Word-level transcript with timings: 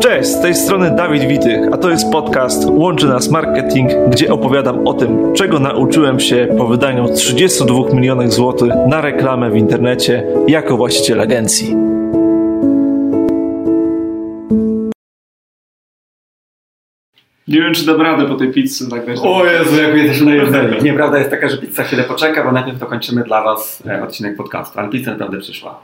Cześć, 0.00 0.28
z 0.28 0.40
tej 0.40 0.54
strony 0.54 0.90
Dawid 0.96 1.24
Witych, 1.24 1.60
a 1.72 1.76
to 1.76 1.90
jest 1.90 2.12
podcast 2.12 2.68
Łączy 2.70 3.06
Nas 3.06 3.30
Marketing, 3.30 3.90
gdzie 4.10 4.32
opowiadam 4.32 4.88
o 4.88 4.94
tym, 4.94 5.32
czego 5.34 5.58
nauczyłem 5.58 6.20
się 6.20 6.48
po 6.58 6.66
wydaniu 6.66 7.08
32 7.14 7.94
milionów 7.94 8.32
złotych 8.32 8.72
na 8.88 9.00
reklamę 9.00 9.50
w 9.50 9.56
internecie 9.56 10.26
jako 10.48 10.76
właściciel 10.76 11.20
agencji. 11.20 11.76
Nie 17.48 17.60
wiem, 17.60 17.74
czy 17.74 17.86
dam 17.86 18.00
radę 18.00 18.26
po 18.26 18.34
tej 18.34 18.52
pizzy 18.52 18.88
nagrać. 18.88 19.18
O 19.22 19.44
Jezu, 19.46 19.82
jak 19.82 19.96
jesteśmy 19.96 20.26
najedzeni. 20.26 20.82
Nieprawda 20.82 21.18
jest 21.18 21.30
taka, 21.30 21.48
że 21.48 21.58
pizza 21.58 21.82
chwilę 21.82 22.04
poczeka, 22.04 22.44
bo 22.44 22.52
najpierw 22.52 22.78
dokończymy 22.78 23.24
dla 23.24 23.42
Was 23.42 23.82
e, 23.86 24.02
odcinek 24.02 24.36
podcastu, 24.36 24.78
ale 24.78 24.88
pizza 24.88 25.10
naprawdę 25.10 25.38
przyszła. 25.38 25.80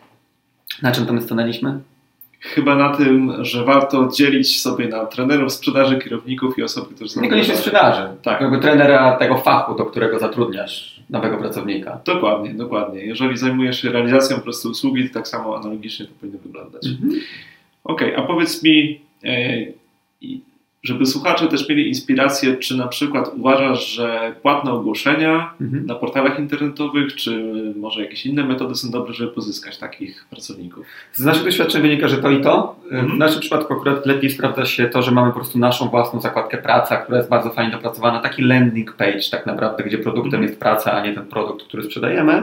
Na 0.82 0.92
czym 0.92 1.06
to 1.06 1.12
my 1.12 1.22
stanęliśmy? 1.22 1.80
Chyba 2.40 2.74
na 2.74 2.96
tym, 2.96 3.44
że 3.44 3.64
warto 3.64 4.08
dzielić 4.16 4.60
sobie 4.60 4.88
na 4.88 5.06
trenerów 5.06 5.52
sprzedaży, 5.52 5.98
kierowników 5.98 6.58
i 6.58 6.62
osoby, 6.62 6.94
które 6.94 7.08
są... 7.08 7.20
Niekoniecznie 7.20 7.56
sprzedaży. 7.56 8.08
Tak. 8.22 8.40
Jakby 8.40 8.58
trenera 8.58 9.16
tego 9.16 9.38
fachu, 9.38 9.74
do 9.74 9.84
którego 9.84 10.18
zatrudniasz 10.18 11.00
nowego 11.10 11.38
pracownika. 11.38 12.00
Dokładnie, 12.04 12.54
dokładnie. 12.54 13.00
Jeżeli 13.00 13.36
zajmujesz 13.36 13.82
się 13.82 13.90
realizacją 13.90 14.36
po 14.36 14.42
prostu 14.42 14.70
usługi, 14.70 15.08
to 15.08 15.14
tak 15.14 15.28
samo 15.28 15.56
analogicznie 15.56 16.06
to 16.06 16.12
powinno 16.20 16.38
wyglądać. 16.38 16.86
Mhm. 16.86 17.20
Okej, 17.84 18.16
a 18.16 18.22
powiedz 18.22 18.62
mi, 18.62 19.00
e, 19.24 19.66
żeby 20.82 21.06
słuchacze 21.06 21.46
też 21.46 21.68
mieli 21.68 21.88
inspirację, 21.88 22.56
czy 22.56 22.76
na 22.76 22.86
przykład 22.88 23.30
uważasz, 23.36 23.86
że 23.88 24.34
płatne 24.42 24.72
ogłoszenia 24.72 25.54
Mhm. 25.60 25.86
na 25.86 25.94
portalach 25.94 26.38
internetowych, 26.38 27.14
czy 27.14 27.54
może 27.76 28.02
jakieś 28.02 28.26
inne 28.26 28.44
metody 28.44 28.74
są 28.74 28.90
dobre, 28.90 29.14
żeby 29.14 29.30
pozyskać 29.32 29.78
takich 29.78 30.26
pracowników? 30.30 30.86
Z 31.12 31.24
naszych 31.24 31.44
doświadczeń 31.44 31.82
wynika, 31.82 32.08
że 32.08 32.16
to 32.16 32.30
i 32.30 32.40
to. 32.40 32.76
Mhm. 32.84 33.08
W 33.16 33.18
naszym 33.18 33.40
przypadku 33.40 33.74
akurat 33.74 34.06
lepiej 34.06 34.30
sprawdza 34.30 34.64
się 34.66 34.88
to, 34.88 35.02
że 35.02 35.10
mamy 35.10 35.30
po 35.30 35.36
prostu 35.36 35.58
naszą 35.58 35.88
własną 35.88 36.20
zakładkę 36.20 36.58
praca, 36.58 36.96
która 36.96 37.18
jest 37.18 37.30
bardzo 37.30 37.50
fajnie 37.50 37.72
dopracowana. 37.72 38.20
Taki 38.20 38.42
landing 38.42 38.92
page 38.92 39.20
tak 39.30 39.46
naprawdę, 39.46 39.84
gdzie 39.84 39.98
produktem 39.98 40.34
Mhm. 40.34 40.42
jest 40.42 40.60
praca, 40.60 40.92
a 40.92 41.06
nie 41.06 41.14
ten 41.14 41.26
produkt, 41.26 41.64
który 41.66 41.82
sprzedajemy. 41.82 42.42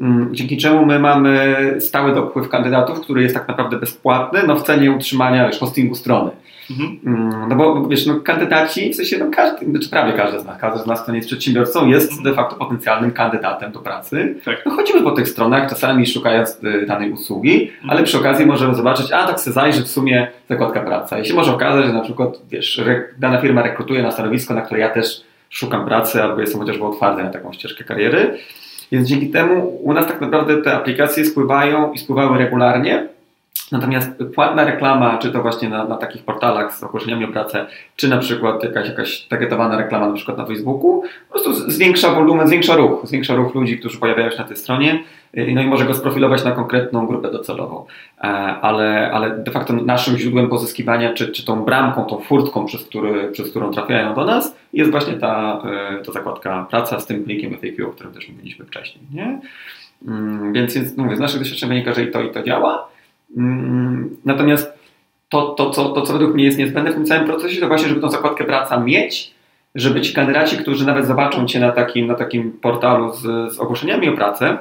Mm, 0.00 0.34
Dzięki 0.34 0.56
czemu 0.56 0.86
my 0.86 0.98
mamy 0.98 1.56
stały 1.80 2.14
dopływ 2.14 2.48
kandydatów, 2.48 3.00
który 3.00 3.22
jest 3.22 3.34
tak 3.34 3.48
naprawdę 3.48 3.76
bezpłatny, 3.78 4.40
no 4.46 4.56
w 4.56 4.62
cenie 4.62 4.90
utrzymania 4.92 5.46
już 5.46 5.56
hostingu 5.58 5.94
strony. 5.94 6.30
Mhm. 6.70 6.98
Mm, 7.06 7.48
No 7.48 7.56
bo 7.56 7.88
wiesz, 7.88 8.06
no 8.06 8.20
kandydaci, 8.20 8.92
w 8.92 8.96
sensie 8.96 9.18
no 9.18 9.26
każdy, 9.36 9.66
znaczy 9.66 9.88
prawie 9.90 10.12
każdy 10.12 10.40
z 10.40 10.44
nas, 10.44 10.58
każdy 10.60 10.78
z 10.82 10.86
nas, 10.86 11.02
kto 11.02 11.12
nie 11.12 11.16
jest 11.18 11.28
przedsiębiorcą, 11.28 11.86
jest 11.86 12.22
de 12.22 12.34
facto 12.34 12.56
potencjalnym 12.56 13.10
kandydatem 13.10 13.72
do 13.72 13.78
pracy. 13.80 14.34
Tak. 14.44 14.62
No 14.66 14.72
chodzimy 14.72 15.02
po 15.02 15.10
tych 15.10 15.28
stronach, 15.28 15.68
czasami 15.68 16.06
szukając 16.06 16.58
y, 16.64 16.86
danej 16.86 17.12
usługi, 17.12 17.70
ale 17.88 18.02
przy 18.02 18.18
okazji 18.18 18.46
możemy 18.46 18.74
zobaczyć, 18.74 19.12
a 19.12 19.26
tak 19.26 19.40
sobie 19.40 19.54
zajrzeć 19.54 19.84
w 19.84 19.90
sumie 19.90 20.28
zakładka 20.50 20.80
praca. 20.80 21.18
I 21.18 21.24
się 21.24 21.34
może 21.34 21.54
okazać, 21.54 21.86
że 21.86 21.92
na 21.92 22.00
przykład, 22.00 22.38
wiesz, 22.50 22.80
dana 23.18 23.40
firma 23.40 23.62
rekrutuje 23.62 24.02
na 24.02 24.10
stanowisko, 24.10 24.54
na 24.54 24.60
które 24.62 24.80
ja 24.80 24.88
też 24.88 25.22
szukam 25.50 25.84
pracy, 25.86 26.22
albo 26.22 26.40
jestem 26.40 26.60
chociażby 26.60 26.84
otwarty 26.84 27.22
na 27.22 27.30
taką 27.30 27.52
ścieżkę 27.52 27.84
kariery. 27.84 28.38
Więc 28.92 29.08
dzięki 29.08 29.30
temu 29.30 29.80
u 29.82 29.92
nas 29.92 30.06
tak 30.06 30.20
naprawdę 30.20 30.62
te 30.62 30.72
aplikacje 30.72 31.24
spływają 31.24 31.92
i 31.92 31.98
spływały 31.98 32.38
regularnie. 32.38 33.15
Natomiast 33.72 34.10
płatna 34.34 34.64
reklama, 34.64 35.18
czy 35.18 35.32
to 35.32 35.42
właśnie 35.42 35.68
na, 35.68 35.84
na 35.84 35.96
takich 35.96 36.22
portalach 36.22 36.74
z 36.74 36.82
ogłoszeniami 36.82 37.24
o 37.24 37.28
pracę, 37.28 37.66
czy 37.96 38.08
na 38.08 38.18
przykład 38.18 38.64
jakaś, 38.64 38.88
jakaś 38.88 39.20
targetowana 39.20 39.76
reklama 39.76 40.06
na 40.08 40.14
przykład 40.14 40.38
na 40.38 40.46
Facebooku, 40.46 41.02
po 41.28 41.32
prostu 41.32 41.70
zwiększa 41.70 42.10
wolumen, 42.10 42.48
zwiększa 42.48 42.76
ruch, 42.76 43.00
zwiększa 43.04 43.34
ruch 43.34 43.54
ludzi, 43.54 43.78
którzy 43.78 43.98
pojawiają 43.98 44.30
się 44.30 44.38
na 44.38 44.44
tej 44.44 44.56
stronie, 44.56 45.04
y, 45.38 45.52
no 45.54 45.62
i 45.62 45.66
może 45.66 45.84
go 45.84 45.94
sprofilować 45.94 46.44
na 46.44 46.50
konkretną 46.52 47.06
grupę 47.06 47.30
docelową. 47.30 47.84
E, 48.18 48.22
Ale, 48.62 49.10
ale 49.12 49.30
de 49.30 49.50
facto 49.50 49.72
naszym 49.72 50.18
źródłem 50.18 50.48
pozyskiwania, 50.48 51.12
czy, 51.14 51.28
czy 51.28 51.44
tą 51.44 51.64
bramką, 51.64 52.04
tą 52.04 52.18
furtką, 52.20 52.64
przez, 52.66 52.84
który, 52.84 53.30
przez 53.32 53.50
którą 53.50 53.70
trafiają 53.70 54.14
do 54.14 54.24
nas, 54.24 54.56
jest 54.72 54.90
właśnie 54.90 55.14
ta, 55.14 55.62
y, 56.00 56.04
ta 56.04 56.12
zakładka 56.12 56.66
praca 56.70 57.00
z 57.00 57.06
tym 57.06 57.24
plikiem 57.24 57.52
FAQ, 57.52 57.86
o 57.88 57.90
którym 57.90 58.12
też 58.12 58.28
mówiliśmy 58.28 58.64
wcześniej. 58.64 59.04
Nie? 59.14 59.40
Mm, 60.08 60.52
Więc, 60.52 60.74
więc 60.74 60.96
no 60.96 61.04
mówię, 61.04 61.16
z 61.16 61.20
naszych 61.20 61.38
doświadczeń 61.40 61.68
wynika, 61.68 61.92
że 61.92 62.02
i 62.02 62.10
to, 62.10 62.20
i 62.20 62.30
to 62.30 62.42
działa. 62.42 62.88
Mm, 63.36 64.16
Natomiast 64.24 64.72
to, 65.28 65.42
to, 65.48 65.70
co, 65.70 65.88
to, 65.88 66.02
co 66.02 66.12
według 66.12 66.34
mnie 66.34 66.44
jest 66.44 66.58
niezbędne 66.58 66.90
w 66.90 66.94
tym 66.94 67.06
całym 67.06 67.24
procesie, 67.26 67.60
to 67.60 67.68
właśnie, 67.68 67.88
żeby 67.88 68.00
tą 68.00 68.10
zakładkę 68.10 68.44
praca 68.44 68.80
mieć, 68.80 69.34
żeby 69.74 70.00
ci 70.00 70.14
kandydaci, 70.14 70.56
którzy 70.56 70.86
nawet 70.86 71.06
zobaczą 71.06 71.46
Cię 71.46 71.60
na 71.60 71.72
takim, 71.72 72.06
na 72.06 72.14
takim 72.14 72.52
portalu 72.52 73.12
z, 73.12 73.20
z 73.54 73.58
ogłoszeniami 73.58 74.08
o 74.08 74.12
pracę, 74.12 74.58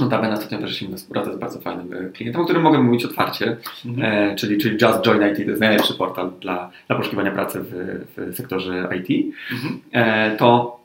notabene 0.00 0.34
ostatnio 0.34 0.58
weszliśmy 0.58 0.88
na 0.88 0.96
współpracę 0.96 1.32
z 1.34 1.36
bardzo 1.38 1.60
fajnym 1.60 1.92
e, 1.92 2.10
klientem, 2.10 2.40
o 2.42 2.44
którym 2.44 2.62
mogę 2.62 2.78
mówić 2.78 3.04
otwarcie, 3.04 3.56
Mhm. 3.86 4.12
e, 4.30 4.36
czyli, 4.36 4.58
czyli 4.58 4.78
Just 4.82 5.02
Join 5.06 5.22
IT, 5.32 5.36
to 5.36 5.42
jest 5.42 5.60
najlepszy 5.60 5.94
portal 5.94 6.30
dla, 6.40 6.70
dla 6.86 6.96
poszukiwania 6.96 7.30
pracy 7.30 7.60
w, 7.62 7.70
w 8.16 8.36
sektorze 8.36 8.88
IT, 8.96 9.34
Mhm. 9.52 9.80
e, 9.92 10.36
to 10.36 10.78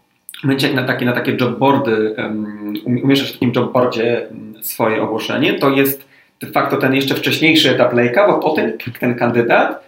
momencie 0.43 0.67
jak 0.67 0.75
na 0.75 0.83
takie, 0.83 1.05
na 1.05 1.11
takie 1.13 1.37
jobboardy 1.41 2.15
um, 2.17 2.73
umieszczasz 2.85 3.29
w 3.29 3.33
takim 3.33 3.51
jobboardzie 3.55 4.27
um, 4.31 4.53
swoje 4.63 5.01
ogłoszenie, 5.03 5.53
to 5.53 5.69
jest 5.69 6.12
de 6.45 6.51
facto 6.51 6.77
ten 6.77 6.93
jeszcze 6.93 7.15
wcześniejszy 7.15 7.69
etap 7.69 7.93
lejka, 7.93 8.27
bo 8.27 8.33
potem 8.33 8.71
ten 8.99 9.15
kandydat 9.15 9.83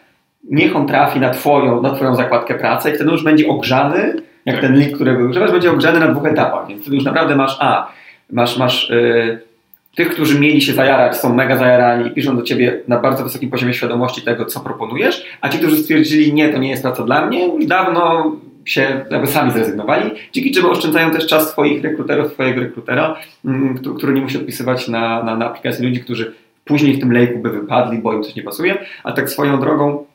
niech 0.51 0.75
on 0.75 0.87
trafi 0.87 1.19
na 1.19 1.29
twoją, 1.29 1.81
na 1.81 1.91
twoją 1.91 2.15
zakładkę 2.15 2.55
pracy 2.55 2.91
i 2.91 2.93
wtedy 2.93 3.11
już 3.11 3.23
będzie 3.23 3.47
ogrzany, 3.47 4.13
jak 4.45 4.55
Tak. 4.55 4.65
ten 4.65 4.79
link, 4.79 4.95
którego 4.95 5.25
używasz, 5.25 5.51
będzie 5.51 5.71
ogrzany 5.71 5.99
na 5.99 6.07
dwóch 6.07 6.25
etapach, 6.25 6.67
więc 6.67 6.81
wtedy 6.81 6.95
już 6.95 7.05
naprawdę 7.05 7.35
masz 7.35 7.57
a, 7.59 7.91
masz, 8.31 8.57
masz 8.57 8.89
y, 8.89 9.39
tych, 9.95 10.09
którzy 10.09 10.39
mieli 10.39 10.61
się 10.61 10.73
zajarać, 10.73 11.17
są 11.17 11.35
mega 11.35 11.57
zajarani 11.57 12.07
i 12.07 12.11
piszą 12.11 12.37
do 12.37 12.41
ciebie 12.41 12.79
na 12.87 12.99
bardzo 12.99 13.23
wysokim 13.23 13.49
poziomie 13.49 13.73
świadomości 13.73 14.21
tego, 14.21 14.45
co 14.45 14.59
proponujesz, 14.59 15.25
a 15.41 15.49
ci, 15.49 15.57
którzy 15.57 15.77
stwierdzili, 15.77 16.33
nie, 16.33 16.49
to 16.49 16.57
nie 16.57 16.69
jest 16.69 16.83
praca 16.83 17.03
dla 17.03 17.25
mnie, 17.25 17.47
już 17.47 17.65
dawno 17.65 18.31
się 18.65 19.05
jakby 19.11 19.27
sami 19.27 19.51
zrezygnowali, 19.51 20.11
dzięki 20.33 20.51
czemu 20.51 20.69
oszczędzają 20.69 21.11
też 21.11 21.27
czas 21.27 21.51
swoich 21.51 21.83
rekruterów, 21.83 22.33
twojego 22.33 22.61
rekrutera, 22.61 23.15
mm, 23.45 23.77
który, 23.77 23.95
który 23.95 24.13
nie 24.13 24.21
musi 24.21 24.37
odpisywać 24.37 24.87
na, 24.87 25.23
na, 25.23 25.35
na 25.35 25.45
aplikacje 25.45 25.87
ludzi, 25.87 25.99
którzy 25.99 26.33
później 26.65 26.97
w 26.97 26.99
tym 26.99 27.11
lejku 27.11 27.39
by 27.39 27.49
wypadli, 27.49 27.97
bo 27.97 28.13
im 28.13 28.23
coś 28.23 28.35
nie 28.35 28.43
pasuje, 28.43 28.85
a 29.03 29.11
tak 29.11 29.29
swoją 29.29 29.59
drogą 29.59 30.05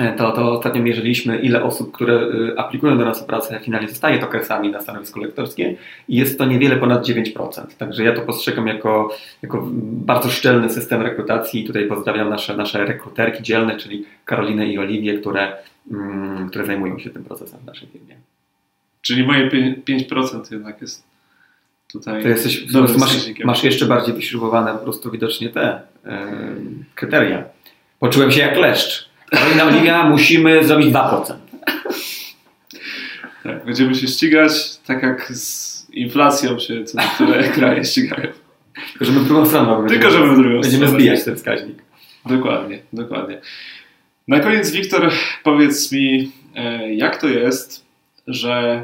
e, 0.00 0.12
to, 0.12 0.32
to 0.32 0.52
ostatnio 0.58 0.82
mierzyliśmy, 0.82 1.38
ile 1.38 1.62
osób, 1.62 1.92
które 1.92 2.14
y, 2.14 2.58
aplikują 2.58 2.98
do 2.98 3.04
nas 3.04 3.22
o 3.22 3.26
pracę, 3.26 3.60
finalnie 3.60 3.88
zostaje 3.88 4.18
tokersami 4.18 4.70
na 4.70 4.80
stanowisko 4.80 5.20
lektorskie 5.20 5.76
i 6.08 6.16
jest 6.16 6.38
to 6.38 6.44
niewiele 6.44 6.76
ponad 6.76 7.08
9%. 7.08 7.66
Także 7.78 8.04
ja 8.04 8.12
to 8.12 8.20
postrzegam 8.22 8.66
jako, 8.66 9.16
jako 9.42 9.68
bardzo 9.82 10.30
szczelny 10.30 10.70
system 10.70 11.02
rekrutacji 11.02 11.64
i 11.64 11.66
tutaj 11.66 11.86
pozdrawiam 11.86 12.28
nasze, 12.28 12.56
nasze 12.56 12.84
rekruterki 12.84 13.42
dzielne, 13.42 13.76
czyli 13.76 14.04
Karolinę 14.24 14.66
i 14.66 14.78
Oliwię, 14.78 15.18
które, 15.18 15.56
mm, 15.92 16.48
które 16.48 16.66
zajmują 16.66 16.98
się 16.98 17.10
tym 17.10 17.24
procesem 17.24 17.60
w 17.60 17.66
naszej 17.66 17.88
firmie. 17.88 18.16
Czyli 19.02 19.26
moje 19.26 19.50
pię- 19.50 19.74
5% 19.84 20.52
jednak 20.52 20.80
jest 20.80 21.15
tutaj. 21.98 22.22
To 22.22 22.28
jesteś, 22.28 22.66
masz, 22.98 23.16
masz 23.44 23.64
jeszcze 23.64 23.86
bardziej 23.86 24.14
wyśrubowane 24.14 24.72
po 24.72 24.78
prostu 24.78 25.10
widocznie 25.10 25.48
te 25.48 25.80
em, 26.04 26.84
kryteria. 26.94 27.44
Poczułem 27.98 28.32
się 28.32 28.40
jak 28.40 28.56
leszcz. 28.56 29.08
Karolina 29.30 29.64
Oliwia, 29.64 30.02
musimy 30.10 30.64
zrobić 30.64 30.86
2%. 30.86 31.34
Tak, 33.42 33.64
będziemy 33.64 33.94
się 33.94 34.06
ścigać 34.06 34.76
tak 34.86 35.02
jak 35.02 35.32
z 35.36 35.76
inflacją 35.90 36.58
się 36.58 36.84
co 36.84 36.98
niektóre 37.00 37.48
kraje 37.54 37.84
ścigają. 37.84 38.28
Tylko, 38.90 39.04
że 39.04 39.12
my 39.12 39.20
w 39.20 39.24
drugą 39.24 39.46
stronę 39.46 39.88
Tylko, 39.88 40.10
żeby 40.10 40.28
w 40.28 40.36
drugą 40.36 40.60
będziemy 40.60 40.88
zbijać 40.88 41.24
ten 41.24 41.36
wskaźnik. 41.36 41.76
Dokładnie, 42.26 42.78
dokładnie. 42.92 43.40
Na 44.28 44.40
koniec, 44.40 44.70
Wiktor, 44.70 45.12
powiedz 45.42 45.92
mi, 45.92 46.32
e, 46.56 46.94
jak 46.94 47.20
to 47.20 47.28
jest, 47.28 47.84
że. 48.26 48.82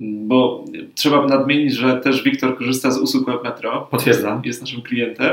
Bo 0.00 0.64
trzeba 0.94 1.26
nadmienić, 1.26 1.74
że 1.74 1.96
też 2.00 2.22
Wiktor 2.22 2.58
korzysta 2.58 2.90
z 2.90 2.98
usług 2.98 3.26
Webmetro. 3.26 3.88
Potwierdzam. 3.90 4.42
Jest 4.44 4.60
naszym 4.60 4.82
klientem, 4.82 5.32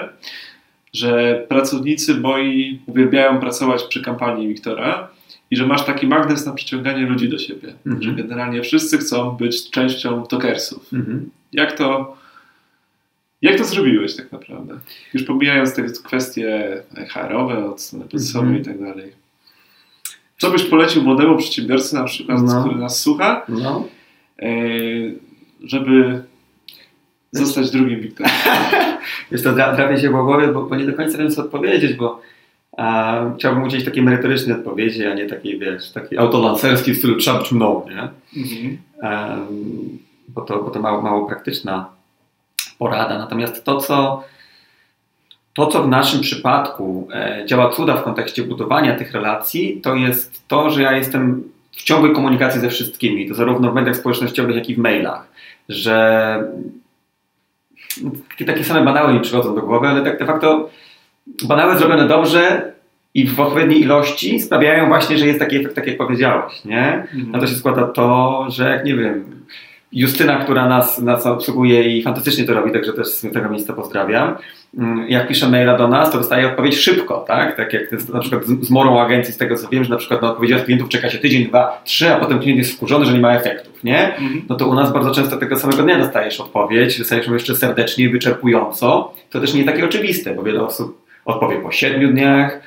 że 0.93 1.45
pracownicy 1.49 2.15
moi 2.15 2.79
uwielbiają 2.85 3.39
pracować 3.39 3.83
przy 3.83 4.01
kampanii 4.01 4.47
Wiktora 4.47 5.07
i 5.51 5.55
że 5.57 5.67
masz 5.67 5.85
taki 5.85 6.07
magnes 6.07 6.45
na 6.45 6.53
przyciąganie 6.53 7.05
ludzi 7.05 7.29
do 7.29 7.37
siebie. 7.37 7.73
Mhm. 7.85 8.03
Że 8.03 8.11
generalnie 8.23 8.61
wszyscy 8.61 8.97
chcą 8.97 9.31
być 9.31 9.69
częścią 9.71 10.23
tokersów. 10.23 10.93
Mhm. 10.93 11.29
Jak 11.53 11.77
to, 11.77 12.17
jak 13.41 13.57
to 13.57 13.63
zrobiłeś 13.63 14.15
tak 14.15 14.31
naprawdę? 14.31 14.79
Już 15.13 15.23
pomijając 15.23 15.75
te 15.75 15.83
kwestie 15.83 16.77
HR-owe 17.09 17.65
od 17.65 17.81
strony 17.81 18.05
procesowej 18.05 18.57
Mhm. 18.57 18.61
i 18.61 18.65
tak 18.65 18.79
dalej. 18.81 19.11
Co 20.37 20.51
byś 20.51 20.63
polecił 20.63 21.03
młodemu 21.03 21.37
przedsiębiorcy 21.37 21.95
na 21.95 22.03
przykład, 22.03 22.41
No. 22.43 22.61
który 22.63 22.75
nas 22.79 23.01
słucha, 23.01 23.45
No. 23.49 23.87
E, 24.41 24.47
żeby 25.63 26.23
zostać 27.31 27.71
drugim 27.71 27.99
Wiktorem? 27.99 28.31
Wiesz, 29.31 29.43
to 29.43 29.53
tra- 29.53 29.75
trafię 29.75 29.97
się 29.99 30.09
w 30.09 30.11
głowie, 30.11 30.47
bo, 30.47 30.63
bo 30.63 30.75
nie 30.75 30.85
do 30.85 30.93
końca 30.93 31.17
wiem 31.17 31.31
co 31.31 31.41
odpowiedzieć, 31.41 31.93
bo 31.93 32.21
a, 32.77 33.21
chciałbym 33.37 33.63
udzielić 33.63 33.85
takiej 33.85 34.03
merytorycznej 34.03 34.57
odpowiedzi, 34.57 35.05
a 35.05 35.13
nie 35.13 35.25
takiej, 35.25 35.59
wiesz, 35.59 35.91
takiej 35.91 36.17
autolancerskiej 36.17 36.93
w 36.93 36.97
stylu 36.97 37.15
trzeba 37.15 37.39
być 37.39 37.51
mną, 37.51 37.85
nie? 37.89 38.09
Mhm. 38.41 38.77
Bo 40.27 40.41
to, 40.41 40.63
bo 40.63 40.69
to 40.69 40.79
mało, 40.79 41.01
mało 41.01 41.25
praktyczna 41.25 41.89
porada. 42.77 43.17
Natomiast 43.17 43.63
to, 43.63 43.77
co 43.77 44.23
to, 45.57 45.67
co 45.67 45.83
w 45.83 45.87
naszym 45.87 46.21
przypadku 46.21 47.07
e, 47.13 47.43
działa 47.45 47.69
cuda 47.69 47.97
w 47.97 48.03
kontekście 48.03 48.43
budowania 48.43 48.95
tych 48.95 49.11
relacji, 49.11 49.81
to 49.81 49.95
jest 49.95 50.47
to, 50.47 50.69
że 50.69 50.81
ja 50.81 50.97
jestem 50.97 51.43
w 51.77 51.83
ciągłej 51.83 52.13
komunikacji 52.13 52.61
ze 52.61 52.69
wszystkimi, 52.69 53.29
to 53.29 53.35
zarówno 53.35 53.71
w 53.71 53.75
mediach 53.75 53.95
społecznościowych, 53.95 54.55
jak 54.55 54.69
i 54.69 54.75
w 54.75 54.77
mailach, 54.77 55.27
że 55.69 56.43
takie 58.45 58.63
same 58.63 58.85
banały 58.85 59.13
mi 59.13 59.19
przychodzą 59.19 59.55
do 59.55 59.61
głowy, 59.61 59.87
ale 59.87 60.03
tak 60.03 60.19
de 60.19 60.25
facto 60.25 60.69
banały 61.43 61.77
zrobione 61.77 62.07
dobrze 62.07 62.71
i 63.13 63.27
w 63.27 63.39
odpowiedniej 63.39 63.81
ilości 63.81 64.39
sprawiają 64.39 64.87
właśnie, 64.87 65.17
że 65.17 65.27
jest 65.27 65.39
taki 65.39 65.55
efekt, 65.55 65.75
tak 65.75 65.87
jak 65.87 65.97
powiedziałeś, 65.97 66.65
nie? 66.65 66.93
Mhm. 66.93 67.31
Na 67.31 67.39
to 67.39 67.47
się 67.47 67.55
składa 67.55 67.87
to, 67.87 68.45
że 68.49 68.69
jak 68.69 68.85
nie 68.85 68.95
wiem, 68.95 69.45
Justyna, 69.91 70.35
która 70.35 70.67
nas, 70.69 70.99
nas 70.99 71.25
obsługuje 71.25 71.97
i 71.97 72.03
fantastycznie 72.03 72.45
to 72.45 72.53
robi, 72.53 72.71
także 72.71 72.93
też 72.93 73.07
z 73.07 73.21
tego 73.33 73.49
miejsca 73.49 73.73
pozdrawiam. 73.73 74.35
Mm, 74.77 75.09
Jak 75.09 75.27
pisze 75.27 75.49
maila 75.49 75.77
do 75.77 75.87
nas, 75.87 76.11
to 76.11 76.17
dostaje 76.17 76.47
odpowiedź 76.47 76.77
szybko, 76.77 77.25
tak? 77.27 77.57
Tak 77.57 77.73
jak 77.73 77.91
jest 77.91 78.13
na 78.13 78.19
przykład 78.19 78.45
z, 78.45 78.69
morą 78.69 79.01
agencji, 79.01 79.33
z 79.33 79.37
tego 79.37 79.55
co 79.55 79.67
wiem, 79.67 79.83
że 79.83 79.89
na 79.89 79.97
przykład 79.97 80.21
na 80.21 80.29
odpowiedzi 80.31 80.53
od 80.53 80.63
klientów 80.63 80.89
czeka 80.89 81.09
się 81.09 81.17
tydzień, 81.17 81.47
dwa, 81.47 81.81
trzy, 81.83 82.13
a 82.13 82.19
potem 82.19 82.39
klient 82.39 82.57
jest 82.57 82.73
wkurzony, 82.75 83.05
że 83.05 83.13
nie 83.13 83.19
ma 83.19 83.35
efektów, 83.35 83.83
nie? 83.83 84.15
Mhm. 84.15 84.41
No 84.49 84.55
to 84.55 84.67
u 84.67 84.73
nas 84.73 84.93
bardzo 84.93 85.11
często 85.11 85.37
tego 85.37 85.59
samego 85.59 85.83
dnia 85.83 85.99
dostajesz 85.99 86.39
odpowiedź, 86.39 86.99
dostajesz 86.99 87.27
ją 87.27 87.33
jeszcze 87.33 87.55
serdecznie, 87.55 88.09
wyczerpująco. 88.09 89.13
To 89.29 89.39
też 89.39 89.53
nie 89.53 89.59
jest 89.59 89.71
takie 89.71 89.85
oczywiste, 89.85 90.35
bo 90.35 90.43
wiele 90.43 90.63
osób 90.63 91.01
odpowie 91.25 91.55
po 91.61 91.71
siedmiu 91.71 92.11
dniach, 92.11 92.61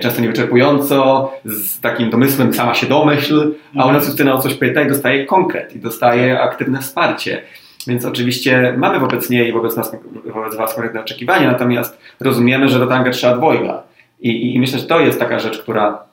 często 0.00 0.22
niewyczerpująco, 0.22 1.32
z 1.44 1.80
takim 1.80 2.10
domysłem 2.10 2.54
sama 2.54 2.74
się 2.74 2.86
domyśl, 2.86 3.54
a 3.76 3.86
u 3.86 3.92
nas 3.92 4.06
Justyna 4.06 4.34
o 4.34 4.38
coś 4.38 4.54
pyta 4.54 4.82
i 4.82 4.88
dostaje 4.88 5.26
konkret 5.26 5.76
i 5.76 5.78
dostaje 5.78 6.40
aktywne 6.40 6.80
wsparcie. 6.80 7.42
Więc 7.86 8.04
oczywiście 8.04 8.74
mamy 8.76 9.00
wobec 9.00 9.30
niej 9.30 9.48
i 9.48 9.52
wobec, 9.52 9.76
nas, 9.76 9.96
wobec 10.24 10.56
Was 10.56 10.74
konkretne 10.74 11.00
oczekiwania, 11.00 11.52
natomiast 11.52 11.98
rozumiemy, 12.20 12.68
że 12.68 12.78
do 12.78 12.86
tanga 12.86 13.10
trzeba 13.10 13.36
dwojga. 13.36 13.82
I, 14.20 14.54
i, 14.54 14.60
myślę, 14.60 14.78
że 14.78 14.86
to 14.86 15.00
jest 15.00 15.18
taka 15.18 15.38
rzecz, 15.38 15.58
która, 15.62 15.88
e, 15.88 16.11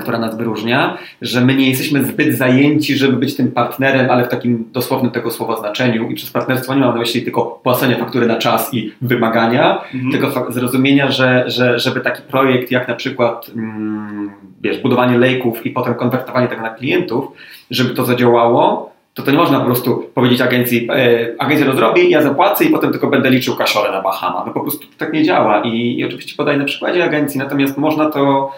która 0.00 0.18
nas 0.18 0.36
wyróżnia, 0.36 0.98
że 1.22 1.40
my 1.40 1.54
nie 1.54 1.68
jesteśmy 1.68 2.04
zbyt 2.04 2.34
zajęci, 2.38 2.96
żeby 2.96 3.16
być 3.16 3.36
tym 3.36 3.52
partnerem, 3.52 4.10
ale 4.10 4.24
w 4.24 4.28
takim 4.28 4.64
dosłownym 4.72 5.12
tego 5.12 5.30
słowa 5.30 5.56
znaczeniu. 5.56 6.10
I 6.10 6.14
przez 6.14 6.30
partnerstwo 6.30 6.74
nie 6.74 6.80
mam 6.80 6.94
na 6.94 7.00
myśli 7.00 7.22
tylko 7.22 7.60
płacenia 7.62 7.96
faktury 7.98 8.26
na 8.26 8.36
czas 8.36 8.74
i 8.74 8.92
wymagania, 9.02 9.82
Mhm. 9.94 10.12
tylko 10.12 10.52
zrozumienia, 10.52 11.10
że, 11.10 11.44
że 11.46 11.78
żeby 11.78 12.00
taki 12.00 12.22
projekt 12.22 12.70
jak 12.70 12.88
na 12.88 12.94
przykład 12.94 13.50
mm, 13.56 14.30
wiesz, 14.60 14.78
budowanie 14.78 15.18
lejków 15.18 15.66
i 15.66 15.70
potem 15.70 15.94
konwertowanie 15.94 16.48
tego 16.48 16.62
na 16.62 16.70
klientów, 16.70 17.24
żeby 17.70 17.94
to 17.94 18.04
zadziałało, 18.04 18.92
to 19.14 19.22
to 19.22 19.30
nie 19.30 19.36
można 19.36 19.58
po 19.58 19.66
prostu 19.66 20.04
powiedzieć 20.14 20.40
agencji, 20.40 20.88
e, 20.90 21.28
agencja 21.38 21.66
to 21.66 21.76
zrobi, 21.76 22.10
ja 22.10 22.22
zapłacę 22.22 22.64
i 22.64 22.70
potem 22.70 22.90
tylko 22.92 23.06
będę 23.06 23.30
liczył 23.30 23.56
kasiorę 23.56 23.92
na 23.92 24.02
Bahama. 24.02 24.44
No 24.46 24.52
po 24.52 24.60
prostu 24.60 24.86
tak 24.98 25.12
nie 25.12 25.22
działa 25.22 25.60
i, 25.62 25.98
i 25.98 26.04
oczywiście 26.04 26.36
podaję 26.36 26.58
na 26.58 26.64
przykładzie 26.64 27.04
agencji, 27.04 27.38
natomiast 27.38 27.78
można 27.78 28.10
to 28.10 28.20
mm, 28.20 28.52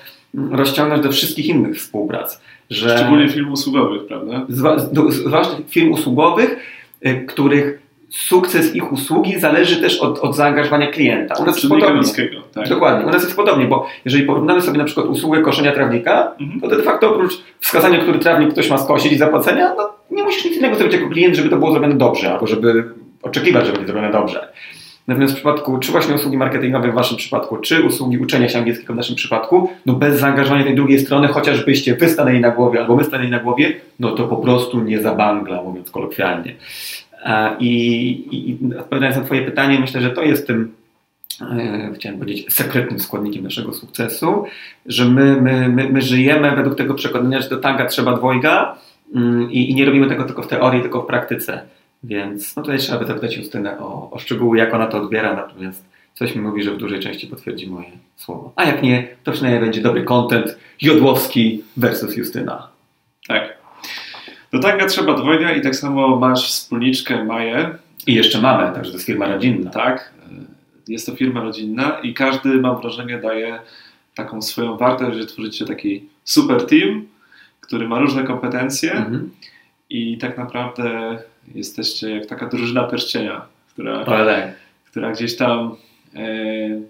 rozciągnąć 0.51 1.03
do 1.03 1.13
wszystkich 1.13 1.47
innych 1.47 1.77
współprac. 1.79 2.41
Że 2.71 2.99
Szczególnie 2.99 3.29
film 3.29 3.53
usługowych, 3.53 4.07
prawda? 4.07 4.47
zwłaszcza 4.49 5.57
firm 5.69 5.93
usługowych, 5.93 6.57
y, 7.07 7.25
których 7.29 7.85
sukces 8.09 8.75
ich 8.77 8.93
usługi 8.93 9.41
zależy 9.41 9.77
też 9.77 9.99
od, 10.01 10.19
od 10.19 10.37
zaangażowania 10.37 10.87
klienta. 10.87 11.35
U 11.43 11.45
nas 11.47 11.57
jest 11.57 11.69
podobnie. 11.69 12.03
tak. 12.55 12.69
Dokładnie, 12.69 13.07
u 13.07 13.11
nas 13.11 13.23
jest 13.23 13.37
podobnie, 13.37 13.65
bo 13.67 13.87
jeżeli 14.05 14.25
porównamy 14.25 14.63
sobie 14.63 14.79
na 14.79 14.85
przykład 14.85 15.07
usługę 15.07 15.43
koszenia 15.43 15.73
trawnika, 15.73 16.33
Mhm. 16.41 16.61
to 16.61 16.69
de 16.77 16.83
facto 16.83 17.11
oprócz 17.15 17.33
wskazania, 17.61 17.99
który 17.99 18.19
trawnik 18.19 18.51
ktoś 18.53 18.71
ma 18.71 18.79
skosić 18.79 19.13
i 19.13 19.17
zapłacenia, 19.19 19.75
no 19.77 19.91
nie 20.11 20.25
musisz 20.25 20.45
nic 20.45 20.57
innego 20.57 20.75
zrobić 20.77 20.95
jako 20.95 21.09
klient, 21.09 21.37
żeby 21.37 21.49
to 21.49 21.57
było 21.57 21.71
zrobione 21.73 21.95
dobrze, 21.95 22.33
albo 22.33 22.47
żeby 22.47 22.85
oczekiwać, 23.23 23.67
że 23.67 23.73
będzie 23.73 23.87
zrobione 23.87 24.13
dobrze. 24.13 24.49
Natomiast 25.06 25.33
w 25.33 25.37
przypadku, 25.37 25.79
czy 25.79 25.93
właśnie 25.93 26.15
usługi 26.15 26.37
marketingowe 26.37 26.93
w 26.93 26.95
waszym 26.95 27.17
przypadku, 27.17 27.56
czy 27.56 27.83
usługi 27.83 28.19
uczenia 28.19 28.49
się 28.49 28.59
angielskiego 28.59 28.93
w 28.93 28.97
naszym 28.97 29.17
przypadku, 29.17 29.71
no 29.87 29.95
bez 29.95 30.21
zaangażowania 30.21 30.65
tej 30.65 30.75
drugiej 30.75 31.01
strony, 31.01 31.29
chociażbyście 31.29 31.97
wy 31.97 32.09
stanęli 32.09 32.41
na 32.41 32.51
głowie, 32.51 32.81
albo 32.81 32.97
my 32.97 33.05
stanęli 33.05 33.31
na 33.31 33.39
głowie, 33.39 33.75
no 34.01 34.11
to 34.11 34.29
po 34.29 34.37
prostu 34.37 34.81
nie 34.81 35.03
zabangla, 35.03 35.62
mówiąc 35.62 35.91
kolokwialnie. 35.91 36.55
A, 37.25 37.56
I, 37.61 37.69
i, 38.31 38.59
odpowiadając 38.79 39.17
na 39.17 39.25
twoje 39.25 39.43
pytanie, 39.43 39.79
myślę, 39.79 40.01
że 40.01 40.11
to 40.11 40.23
jest 40.23 40.47
tym, 40.47 40.73
e, 41.41 41.91
chciałem 41.95 42.19
powiedzieć, 42.19 42.55
sekretnym 42.55 43.01
składnikiem 43.01 43.45
naszego 43.45 43.73
sukcesu, 43.73 44.45
że 44.87 45.05
my, 45.05 45.41
my, 45.41 45.69
my, 45.69 45.89
my 45.89 46.03
żyjemy 46.03 46.56
według 46.56 46.77
tego 46.77 46.95
przekonania, 46.95 47.41
że 47.41 47.49
do 47.49 47.56
tanga 47.56 47.87
trzeba 47.87 48.17
dwojga 48.17 48.79
mm, 49.15 49.53
i 49.53 49.75
nie 49.75 49.85
robimy 49.85 50.06
tego 50.06 50.25
tylko 50.25 50.43
w 50.43 50.47
teorii, 50.47 50.83
tylko 50.83 51.03
w 51.03 51.06
praktyce. 51.06 51.62
Więc 52.05 52.56
no 52.56 52.62
tutaj 52.62 52.79
trzeba 52.79 52.99
by 52.99 53.06
zapytać 53.06 53.37
Justynę 53.37 53.79
o, 53.79 54.11
o 54.11 54.19
szczegóły, 54.19 54.59
jak 54.59 54.75
ona 54.75 54.87
to 54.87 54.99
odbiera, 55.03 55.35
natomiast 55.35 55.85
coś 56.15 56.35
mi 56.35 56.43
mówi, 56.43 56.62
że 56.62 56.71
w 56.71 56.77
dużej 56.77 57.01
części 57.01 57.27
potwierdzi 57.27 57.71
moje 57.71 57.87
słowo. 58.17 58.53
A 58.56 58.65
jak 58.65 58.83
nie, 58.83 59.09
to 59.25 59.33
przynajmniej 59.33 59.62
będzie 59.65 59.81
dobry 59.81 60.03
content 60.03 60.59
Jodłowski 60.83 61.62
versus 61.77 62.17
Justyna. 62.17 62.69
Tak. 63.29 63.59
Do 64.53 64.59
tanga 64.59 64.87
trzeba 64.87 65.15
dwojga 65.15 65.53
i 65.53 65.61
tak 65.61 65.77
samo 65.77 66.17
masz 66.17 66.49
wspólniczkę 66.53 67.25
Maję, 67.25 67.71
I 68.06 68.15
jeszcze 68.15 68.41
mamy, 68.41 68.75
także 68.75 68.91
to 68.91 68.97
jest 68.97 69.06
firma 69.06 69.27
rodzinna. 69.27 69.71
tak? 69.71 70.12
Jest 70.89 71.06
to 71.06 71.15
firma 71.17 71.41
rodzinna 71.43 71.99
i 72.03 72.15
każdy, 72.15 72.49
mam 72.49 72.81
wrażenie, 72.81 73.19
daje 73.19 73.59
taką 74.15 74.43
swoją 74.43 74.77
wartość, 74.77 75.19
że 75.19 75.27
tworzycie 75.27 75.65
taki 75.65 76.05
super 76.25 76.67
team, 76.67 77.06
który 77.61 77.89
ma 77.89 77.99
różne 77.99 78.25
kompetencje 78.25 78.93
Mhm. 78.93 79.31
I 79.94 80.19
tak 80.19 80.38
naprawdę 80.38 81.19
jesteście 81.55 82.11
jak 82.11 82.26
taka 82.26 82.46
drużyna 82.46 82.85
pierścienia, 82.85 83.43
która, 83.73 84.05
tak. 84.05 84.52
która 84.91 85.12
gdzieś 85.12 85.37
tam 85.37 85.76
e, 86.17 86.81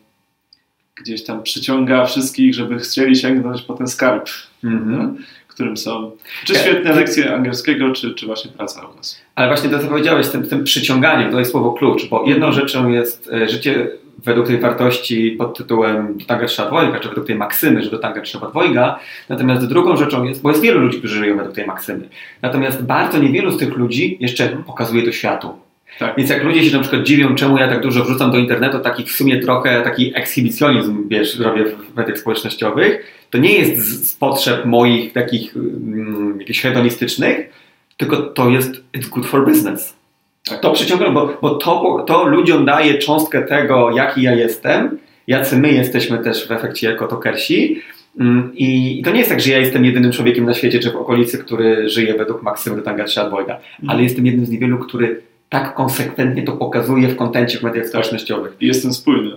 gdzieś 0.96 1.24
tam 1.24 1.42
przyciąga 1.42 2.04
wszystkich, 2.06 2.54
żeby 2.54 2.78
chcieli 2.78 3.16
sięgnąć 3.16 3.62
po 3.62 3.74
ten 3.74 3.86
skarb, 3.88 4.28
Mhm. 4.64 5.16
którym 5.48 5.76
są 5.76 6.10
czy 6.44 6.54
świetne 6.54 6.94
lekcje 6.94 7.34
angielskiego, 7.34 7.92
czy, 7.92 8.14
czy 8.14 8.26
właśnie 8.26 8.50
praca 8.50 8.86
u 8.86 8.96
nas. 8.96 9.20
Ale 9.34 9.48
właśnie 9.48 9.70
to, 9.70 9.78
co 9.78 9.86
powiedziałeś 9.86 10.28
tym, 10.28 10.48
tym 10.48 10.64
przyciąganiem, 10.64 11.32
to 11.32 11.38
jest 11.38 11.50
słowo 11.50 11.72
klucz, 11.72 12.08
bo 12.08 12.24
jedną 12.26 12.52
rzeczą 12.52 12.88
jest 12.88 13.30
e, 13.32 13.48
życie 13.48 13.88
według 14.18 14.46
tej 14.46 14.58
wartości 14.58 15.30
pod 15.38 15.58
tytułem 15.58 16.18
do 16.18 16.24
tanga 16.24 16.46
trzeba 16.46 16.68
dwojga, 16.68 17.00
czy 17.00 17.08
według 17.08 17.26
tej 17.26 17.36
maksymy, 17.36 17.82
że 17.82 17.90
do 17.90 17.98
tanga 17.98 18.20
trzeba 18.20 18.50
dwojga, 18.50 18.98
natomiast 19.28 19.66
drugą 19.66 19.96
rzeczą 19.96 20.24
jest, 20.24 20.42
bo 20.42 20.50
jest 20.50 20.62
wielu 20.62 20.80
ludzi, 20.80 20.98
którzy 20.98 21.18
żyją 21.18 21.36
według 21.36 21.54
tej 21.54 21.66
maksymy, 21.66 22.08
natomiast 22.42 22.82
bardzo 22.82 23.18
niewielu 23.18 23.52
z 23.52 23.58
tych 23.58 23.76
ludzi 23.76 24.16
jeszcze 24.20 24.48
pokazuje 24.48 25.02
to 25.02 25.12
światu. 25.12 25.54
Tak. 25.98 26.16
Więc 26.16 26.30
jak 26.30 26.44
ludzie 26.44 26.64
się 26.64 26.76
na 26.76 26.82
przykład 26.82 27.02
dziwią, 27.02 27.34
czemu 27.34 27.58
ja 27.58 27.68
tak 27.68 27.80
dużo 27.80 28.04
wrzucam 28.04 28.30
do 28.30 28.38
internetu, 28.38 28.78
taki 28.78 29.04
w 29.04 29.10
sumie 29.10 29.40
trochę 29.40 29.82
taki 29.82 30.12
ekshibicjonizm, 30.16 31.08
wiesz, 31.08 31.38
robię 31.38 31.64
w 31.64 31.96
mediach 31.96 32.18
społecznościowych, 32.18 33.14
to 33.30 33.38
nie 33.38 33.52
jest 33.58 33.78
z, 33.78 34.08
z 34.08 34.16
potrzeb 34.16 34.64
moich 34.64 35.12
takich 35.12 35.56
mm, 35.56 36.36
jakichś 36.40 36.60
hedonistycznych, 36.60 37.50
tylko 37.96 38.16
to 38.16 38.50
jest 38.50 38.82
it's 38.96 39.08
good 39.08 39.26
for 39.26 39.46
business. 39.46 40.03
Tak. 40.48 40.60
To 40.60 40.72
przyciąga, 40.72 41.10
bo, 41.10 41.38
bo 41.42 41.54
to, 41.54 42.04
to 42.06 42.24
ludziom 42.24 42.64
daje 42.64 42.98
cząstkę 42.98 43.42
tego, 43.42 43.90
jaki 43.90 44.22
ja 44.22 44.34
jestem, 44.34 44.98
jacy 45.26 45.56
my 45.56 45.72
jesteśmy 45.72 46.18
też 46.18 46.48
w 46.48 46.52
efekcie 46.52 46.90
jako 46.90 47.06
tokersi. 47.06 47.82
Mm, 48.20 48.52
I, 48.54 49.02
to 49.04 49.10
nie 49.10 49.18
jest 49.18 49.30
tak, 49.30 49.40
że 49.40 49.50
ja 49.50 49.58
jestem 49.58 49.84
jedynym 49.84 50.12
człowiekiem 50.12 50.44
na 50.44 50.54
świecie 50.54 50.78
czy 50.78 50.90
w 50.90 50.96
okolicy, 50.96 51.38
który 51.38 51.88
żyje 51.88 52.14
według 52.14 52.42
Maksymy 52.42 52.82
Tanga 52.82 53.04
czy 53.04 53.20
Adwojga, 53.20 53.60
ale 53.86 54.02
jestem 54.02 54.26
jednym 54.26 54.46
z 54.46 54.50
niewielu, 54.50 54.78
który 54.78 55.22
tak 55.48 55.74
konsekwentnie 55.74 56.42
to 56.42 56.52
pokazuje 56.52 57.08
w 57.08 57.16
kontencie 57.16 57.58
w 57.58 57.62
mediach 57.62 57.86
społecznościowych. 57.86 58.56
I 58.60 58.66
jestem 58.66 58.92
spójny. 58.92 59.30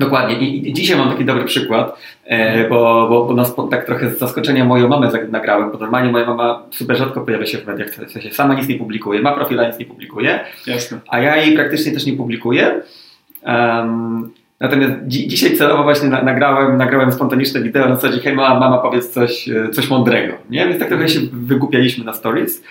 Dokładnie. 0.00 0.34
I, 0.48 0.72
dzisiaj 0.72 0.98
mam 0.98 1.10
taki 1.10 1.24
dobry 1.24 1.44
przykład, 1.44 1.98
e, 2.24 2.68
bo, 2.68 3.06
bo, 3.08 3.24
bo 3.24 3.34
nas 3.34 3.54
tak 3.70 3.86
trochę 3.86 4.10
z 4.10 4.18
zaskoczenia 4.18 4.64
moją 4.64 4.88
mamę 4.88 5.10
nagrałem, 5.30 5.70
bo 5.70 5.78
normalnie 5.78 6.12
moja 6.12 6.26
mama 6.26 6.62
super 6.70 6.96
rzadko 6.96 7.20
pojawia 7.20 7.46
się 7.46 7.58
w 7.58 7.66
mediach, 7.66 7.88
w 7.88 8.10
sensie 8.12 8.30
sama 8.30 8.54
nic 8.54 8.68
nie 8.68 8.74
publikuje, 8.74 9.22
ma 9.22 9.32
profila, 9.32 9.66
nic 9.68 9.78
nie 9.78 9.86
publikuje, 9.86 10.40
Jasne. 10.66 10.98
a 11.08 11.18
ja 11.20 11.36
jej 11.36 11.54
praktycznie 11.54 11.92
też 11.92 12.06
nie 12.06 12.12
publikuję. 12.12 12.80
Em, 13.42 14.30
natomiast 14.60 14.94
dzi- 15.06 15.28
dzisiaj 15.28 15.56
celowo 15.56 15.82
właśnie 15.82 16.08
na, 16.08 16.22
nagrałem, 16.22 16.76
nagrałem 16.76 17.12
spontaniczne 17.12 17.60
wideo 17.62 17.88
na 17.88 17.94
zasadzie 17.96 18.20
hej 18.20 18.34
mama, 18.34 18.60
mama 18.60 18.78
powiedz 18.78 19.08
coś, 19.08 19.48
e, 19.48 19.68
coś 19.68 19.90
mądrego, 19.90 20.34
nie? 20.50 20.66
Więc 20.68 20.78
tak 20.78 20.88
trochę 20.88 21.08
się 21.08 21.20
wygłupialiśmy 21.32 22.04
na 22.04 22.12
stories 22.12 22.62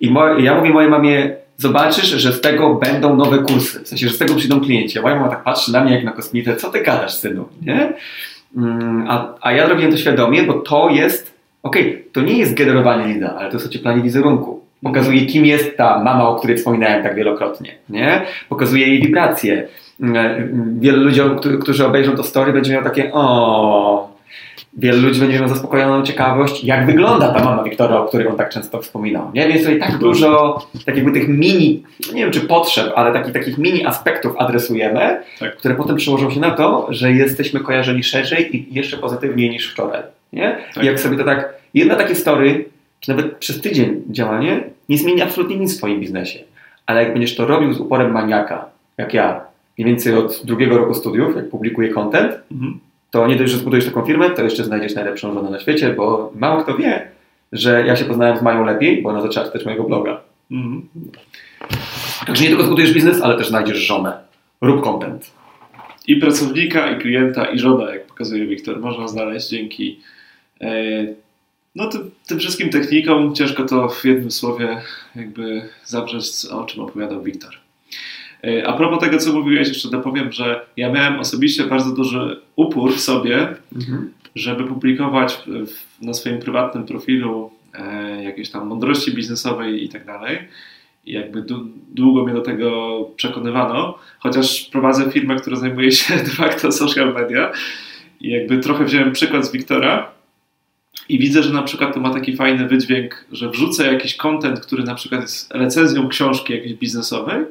i 0.00 0.14
ja 0.38 0.54
mówię 0.54 0.70
mojej 0.70 0.90
mamie, 0.90 1.36
zobaczysz, 1.56 2.06
że 2.06 2.32
z 2.32 2.40
tego 2.40 2.74
będą 2.74 3.16
nowe 3.16 3.38
kursy, 3.38 3.80
w 3.84 3.88
sensie, 3.88 4.08
że 4.08 4.14
z 4.14 4.18
tego 4.18 4.34
przyjdą 4.34 4.60
klienci, 4.60 4.98
a 4.98 5.02
moja 5.02 5.14
mama 5.16 5.28
tak 5.28 5.44
patrzy 5.44 5.72
na 5.72 5.84
mnie 5.84 5.94
jak 5.94 6.04
na 6.04 6.12
kosmitę, 6.12 6.56
co 6.56 6.70
ty 6.70 6.82
gadasz 6.82 7.14
synu, 7.14 7.48
nie? 7.62 7.92
Mm, 8.56 9.04
A, 9.08 9.34
a 9.40 9.52
ja 9.52 9.68
robiłem 9.68 9.92
to 9.92 9.98
świadomie, 9.98 10.42
bo 10.42 10.52
to 10.54 10.88
jest, 10.90 11.34
okej, 11.62 12.04
to 12.12 12.20
nie 12.20 12.38
jest 12.38 12.54
generowanie 12.54 13.14
lida, 13.14 13.34
ale 13.38 13.48
to 13.50 13.56
jest 13.56 13.66
ocieplanie 13.66 14.02
wizerunku. 14.02 14.60
Pokazuje, 14.82 15.26
kim 15.26 15.46
jest 15.46 15.76
ta 15.76 15.98
mama, 16.02 16.28
o 16.28 16.34
której 16.34 16.56
wspominałem 16.56 17.02
tak 17.02 17.14
wielokrotnie, 17.14 17.74
nie? 17.88 18.22
Pokazuje 18.48 18.86
jej 18.88 19.02
wibracje. 19.02 19.68
Mm, 20.00 20.80
Wielu 20.80 21.04
ludziom, 21.04 21.36
którzy- 21.38 21.58
którzy 21.58 21.86
obejrzą 21.86 22.16
to 22.16 22.22
story, 22.22 22.52
będzie 22.52 22.72
miał 22.72 22.84
takie 22.84 23.12
o, 23.12 24.15
wielu 24.76 25.02
ludzi 25.02 25.20
będzie 25.20 25.38
miał 25.40 25.48
zaspokojoną 25.48 26.02
ciekawość, 26.02 26.64
jak 26.64 26.86
wygląda 26.86 27.28
ta 27.32 27.44
mama 27.44 27.62
Wiktora, 27.62 27.96
o 28.00 28.04
której 28.08 28.28
on 28.28 28.36
tak 28.36 28.48
często 28.48 28.82
wspominał. 28.82 29.30
Nie? 29.34 29.48
Więc 29.48 29.60
tutaj 29.62 29.78
tak 29.80 29.98
dużo 29.98 30.58
tak 30.86 30.96
jakby 30.96 31.12
tych 31.12 31.28
mini, 31.28 31.82
nie 32.14 32.20
wiem 32.22 32.30
czy 32.30 32.40
potrzeb, 32.40 32.92
ale 32.96 33.12
takich, 33.12 33.32
takich 33.32 33.58
mini 33.58 33.86
aspektów 33.86 34.32
adresujemy, 34.38 35.20
Tak. 35.40 35.56
które 35.56 35.74
potem 35.74 35.96
przełożą 35.96 36.30
się 36.30 36.40
na 36.40 36.50
to, 36.50 36.86
że 36.90 37.12
jesteśmy 37.12 37.60
kojarzeni 37.60 38.02
szerzej 38.04 38.56
i 38.56 38.74
jeszcze 38.74 38.96
pozytywniej 38.96 39.50
niż 39.50 39.72
wczoraj. 39.72 40.02
Nie? 40.32 40.56
Tak. 40.74 40.84
I 40.84 40.86
jak 40.86 41.00
sobie 41.00 41.16
to 41.16 41.24
tak, 41.24 41.54
jedna 41.74 41.94
takie 41.96 42.14
story, 42.14 42.64
czy 43.00 43.10
nawet 43.10 43.36
przez 43.36 43.60
tydzień 43.60 44.02
działanie, 44.10 44.60
nie 44.88 44.98
zmieni 44.98 45.22
absolutnie 45.22 45.56
nic 45.56 45.74
w 45.74 45.76
swoim 45.76 46.00
biznesie. 46.00 46.38
Ale 46.86 47.02
jak 47.02 47.12
będziesz 47.12 47.36
to 47.36 47.46
robił 47.46 47.72
z 47.74 47.80
uporem 47.80 48.12
maniaka, 48.12 48.64
jak 48.98 49.14
ja, 49.14 49.40
mniej 49.78 49.88
więcej 49.90 50.14
od 50.14 50.42
drugiego 50.44 50.78
roku 50.78 50.94
studiów, 50.94 51.36
jak 51.36 51.48
publikuję 51.50 51.88
content, 51.88 52.32
Mhm. 52.52 52.78
To 53.16 53.26
nie 53.26 53.36
dość, 53.36 53.52
że 53.52 53.58
zbudujesz 53.58 53.86
taką 53.86 54.02
firmę, 54.02 54.30
to 54.30 54.42
jeszcze 54.42 54.64
znajdziesz 54.64 54.94
najlepszą 54.94 55.34
żonę 55.34 55.50
na 55.50 55.60
świecie, 55.60 55.92
bo 55.92 56.32
mało 56.34 56.62
kto 56.62 56.76
wie, 56.76 57.08
że 57.52 57.86
ja 57.86 57.96
się 57.96 58.04
poznałem 58.04 58.36
z 58.36 58.42
Mają 58.42 58.64
lepiej, 58.64 59.02
bo 59.02 59.10
ona 59.10 59.20
zaczęła 59.20 59.46
czytać 59.46 59.64
mojego 59.64 59.84
bloga. 59.84 60.20
Mhm. 60.50 60.88
Także 62.26 62.42
nie 62.42 62.48
tylko 62.48 62.64
zbudujesz 62.64 62.92
biznes, 62.92 63.22
ale 63.22 63.38
też 63.38 63.48
znajdziesz 63.48 63.78
żonę. 63.78 64.18
Rób 64.60 64.84
content. 64.84 65.30
I 66.06 66.16
pracownika, 66.16 66.90
i 66.90 67.00
klienta, 67.00 67.44
i 67.44 67.58
żonę, 67.58 67.92
jak 67.92 68.06
pokazuje 68.06 68.46
Wiktor, 68.46 68.80
można 68.80 69.08
znaleźć 69.08 69.48
dzięki 69.48 70.00
e, 70.60 70.70
no, 71.74 71.88
tym, 71.88 72.10
tym 72.26 72.38
wszystkim 72.38 72.70
technikom. 72.70 73.34
Ciężko 73.34 73.64
to 73.64 73.88
w 73.88 74.04
jednym 74.04 74.30
słowie 74.30 74.80
jakby 75.16 75.68
zawrzeć, 75.84 76.24
o 76.50 76.64
czym 76.64 76.82
opowiadał 76.82 77.22
Wiktor. 77.22 77.65
E, 78.44 78.66
A 78.66 78.72
propos 78.72 79.00
tego, 79.00 79.18
co 79.18 79.32
mówiłeś, 79.32 79.68
jeszcze 79.68 79.90
dopowiem, 79.90 80.32
że 80.32 80.66
ja 80.76 80.92
miałem 80.92 81.20
osobiście 81.20 81.64
bardzo 81.64 81.94
duży 81.94 82.40
upór 82.56 82.94
w 82.94 83.00
sobie, 83.00 83.54
żeby 84.34 84.64
publikować 84.64 85.38
w, 85.46 86.04
na 86.04 86.14
swoim 86.14 86.38
prywatnym 86.38 86.86
profilu 86.86 87.50
e, 87.74 88.24
jakieś 88.24 88.50
tam 88.50 88.66
mądrości 88.66 89.12
biznesowej 89.12 89.84
i 89.84 89.88
tak 89.88 90.06
dalej. 90.06 90.38
I 91.06 91.12
jakby 91.12 91.44
długo 91.94 92.24
mnie 92.24 92.34
do 92.34 92.40
tego 92.40 93.10
przekonywano, 93.16 93.98
chociaż 94.18 94.68
prowadzę 94.72 95.10
firmę, 95.10 95.36
która 95.36 95.56
zajmuje 95.56 95.92
się 95.92 96.16
de 96.24 96.30
facto 96.30 96.72
social 96.72 97.14
media. 97.14 97.52
I 98.20 98.30
jakby 98.30 98.58
trochę 98.58 98.84
wziąłem 98.84 99.12
przykład 99.12 99.46
z 99.46 99.52
Wiktora. 99.52 100.10
I 101.08 101.18
widzę, 101.18 101.42
że 101.42 101.52
na 101.52 101.62
przykład 101.62 101.94
to 101.94 102.00
ma 102.00 102.14
taki 102.14 102.36
fajny 102.36 102.68
wydźwięk, 102.68 103.24
że 103.32 103.50
wrzucę 103.50 103.92
jakiś 103.92 104.16
content, 104.16 104.60
który 104.60 104.82
na 104.82 104.94
przykład 104.94 105.20
jest 105.20 105.54
recenzją 105.54 106.08
książki 106.08 106.52
jakiejś 106.52 106.74
biznesowej 106.74 107.44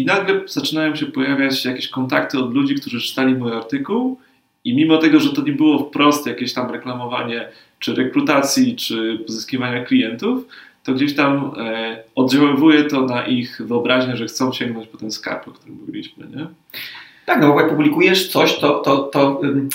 i 0.00 0.04
nagle 0.04 0.40
zaczynają 0.46 0.94
się 0.96 1.06
pojawiać 1.06 1.64
jakieś 1.64 1.88
kontakty 1.88 2.38
od 2.38 2.54
ludzi, 2.54 2.74
którzy 2.74 3.00
czytali 3.00 3.34
mój 3.34 3.52
artykuł 3.52 4.18
i 4.64 4.74
mimo 4.76 4.98
tego, 4.98 5.20
że 5.20 5.32
to 5.32 5.42
nie 5.42 5.52
było 5.52 5.78
wprost 5.78 6.26
jakieś 6.26 6.52
tam 6.54 6.70
reklamowanie 6.70 7.48
czy 7.78 7.94
rekrutacji, 7.94 8.76
czy 8.76 9.18
pozyskiwania 9.26 9.84
klientów, 9.84 10.44
to 10.84 10.94
gdzieś 10.94 11.14
tam 11.14 11.52
e, 11.58 12.02
oddziaływuje 12.14 12.84
to 12.84 13.00
na 13.02 13.26
ich 13.26 13.60
wyobraźnię, 13.64 14.16
że 14.16 14.26
chcą 14.26 14.52
sięgnąć 14.52 14.86
po 14.88 14.98
ten 14.98 15.10
skarb, 15.10 15.48
o 15.48 15.50
którym 15.50 15.76
mówiliśmy, 15.80 16.26
nie? 16.36 16.46
Tak, 17.26 17.40
no 17.40 17.52
bo 17.52 17.60
jak 17.60 17.70
publikujesz 17.70 18.28
coś, 18.28 18.58
to, 18.58 18.78
to, 18.78 18.96
to 18.98 19.40
ym, 19.44 19.68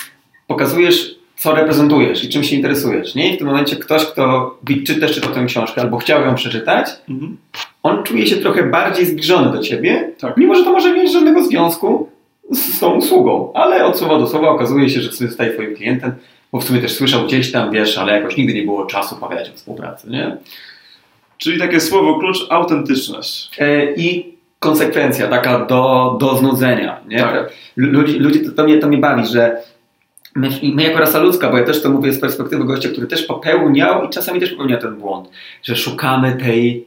pokazujesz, 0.46 1.14
co 1.36 1.54
reprezentujesz 1.54 2.24
i 2.24 2.28
czym 2.28 2.44
się 2.44 2.56
interesujesz. 2.56 3.14
Nie? 3.14 3.32
I 3.32 3.36
w 3.36 3.38
tym 3.38 3.46
momencie 3.46 3.76
ktoś, 3.76 4.04
kto 4.06 4.58
wi- 4.66 4.84
czy 4.84 4.94
też 5.00 5.14
czytał 5.14 5.32
tę 5.32 5.44
książkę 5.46 5.80
albo 5.80 5.98
chciał 5.98 6.22
ją 6.22 6.34
przeczytać, 6.34 6.88
Mhm. 7.08 7.36
On 7.86 8.02
czuje 8.02 8.26
się 8.26 8.36
trochę 8.36 8.62
bardziej 8.62 9.06
zbliżony 9.06 9.52
do 9.52 9.58
ciebie, 9.62 10.10
Tak. 10.20 10.36
mimo 10.36 10.54
że 10.54 10.64
to 10.64 10.72
może 10.72 10.92
mieć 10.94 11.12
żadnego 11.12 11.44
związku 11.44 12.08
z, 12.50 12.80
tą 12.80 12.94
usługą. 12.94 13.52
Ale 13.54 13.84
od 13.84 13.98
słowa 13.98 14.18
do 14.18 14.26
słowa 14.26 14.48
okazuje 14.48 14.90
się, 14.90 15.00
że 15.00 15.10
w 15.10 15.14
sumie 15.14 15.28
zostaje 15.28 15.52
twoim 15.52 15.76
klientem, 15.76 16.12
bo 16.52 16.60
w 16.60 16.64
sumie 16.64 16.80
też 16.80 16.92
słyszał 16.94 17.24
gdzieś 17.24 17.52
tam, 17.52 17.70
wiesz, 17.70 17.98
ale 17.98 18.12
jakoś 18.12 18.36
nigdy 18.36 18.54
nie 18.54 18.62
było 18.62 18.86
czasu 18.86 19.16
pogadać 19.16 19.50
o 19.50 19.52
współpracy, 19.52 20.10
nie? 20.10 20.36
Czyli 21.38 21.58
takie 21.58 21.80
słowo 21.80 22.18
klucz, 22.18 22.46
autentyczność. 22.50 23.50
E, 23.58 23.94
I 23.94 24.34
konsekwencja 24.58 25.28
taka 25.28 25.66
do, 25.66 26.16
do 26.20 26.36
znudzenia. 26.36 27.00
Nie? 27.08 27.18
Tak. 27.18 27.52
Ludzi, 27.76 28.18
ludzi 28.18 28.40
to, 28.40 28.52
to, 28.52 28.64
mnie, 28.64 28.78
to 28.78 28.88
mnie 28.88 28.98
bawi, 28.98 29.26
że 29.26 29.56
my, 30.34 30.48
my 30.74 30.82
jako 30.82 30.98
rasa 30.98 31.18
ludzka, 31.18 31.50
bo 31.50 31.58
ja 31.58 31.64
też 31.64 31.82
to 31.82 31.90
mówię 31.90 32.12
z 32.12 32.20
perspektywy 32.20 32.64
gościa, 32.64 32.88
który 32.88 33.06
też 33.06 33.22
popełniał 33.22 34.04
i 34.06 34.08
czasami 34.08 34.40
też 34.40 34.50
popełnia 34.50 34.76
ten 34.76 34.96
błąd, 34.96 35.28
że 35.62 35.76
szukamy 35.76 36.32
tej 36.32 36.86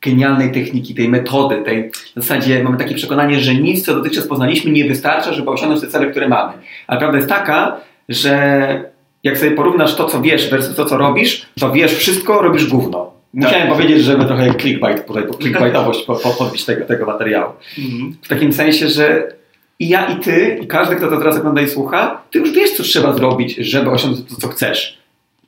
genialnej 0.00 0.52
techniki, 0.52 0.94
tej 0.94 1.08
metody, 1.08 1.62
tej 1.62 1.90
w 1.90 2.22
zasadzie 2.22 2.62
mamy 2.62 2.76
takie 2.76 2.94
przekonanie, 2.94 3.40
że 3.40 3.54
nic, 3.54 3.84
co 3.84 3.94
dotychczas 3.94 4.26
poznaliśmy, 4.26 4.70
nie 4.70 4.84
wystarcza, 4.84 5.32
żeby 5.32 5.50
osiągnąć 5.50 5.80
te 5.80 5.86
cele, 5.86 6.10
które 6.10 6.28
mamy. 6.28 6.52
Ale 6.86 6.98
prawda 6.98 7.16
jest 7.16 7.28
taka, 7.28 7.80
że 8.08 8.84
jak 9.24 9.38
sobie 9.38 9.50
porównasz 9.50 9.94
to, 9.94 10.04
co 10.04 10.22
wiesz 10.22 10.50
versus 10.50 10.76
to, 10.76 10.84
co 10.84 10.96
robisz, 10.96 11.46
to 11.60 11.72
wiesz 11.72 11.94
wszystko, 11.94 12.42
robisz 12.42 12.66
gówno. 12.66 13.12
Musiałem 13.34 13.68
Tak. 13.68 13.76
powiedzieć, 13.76 14.04
żeby 14.04 14.24
trochę 14.24 14.46
jak 14.46 14.62
clickbait, 14.62 15.06
tutaj 15.06 15.24
clickbaitowość 15.40 16.02
po, 16.02 16.14
po, 16.14 16.30
podbić 16.30 16.64
tego, 16.64 16.84
tego 16.84 17.06
materiału. 17.06 17.52
Mhm. 17.78 18.16
W 18.22 18.28
takim 18.28 18.52
sensie, 18.52 18.88
że 18.88 19.32
i 19.78 19.88
ja, 19.88 20.06
i 20.06 20.20
ty, 20.20 20.58
i 20.62 20.66
każdy, 20.66 20.96
kto 20.96 21.08
to 21.08 21.16
teraz 21.16 21.36
ogląda 21.36 21.60
i 21.60 21.68
słucha, 21.68 22.22
ty 22.30 22.38
już 22.38 22.52
wiesz, 22.52 22.70
co 22.70 22.82
trzeba 22.82 23.12
zrobić, 23.12 23.56
żeby 23.56 23.90
osiągnąć 23.90 24.30
to, 24.30 24.36
co 24.36 24.48
chcesz. 24.48 24.98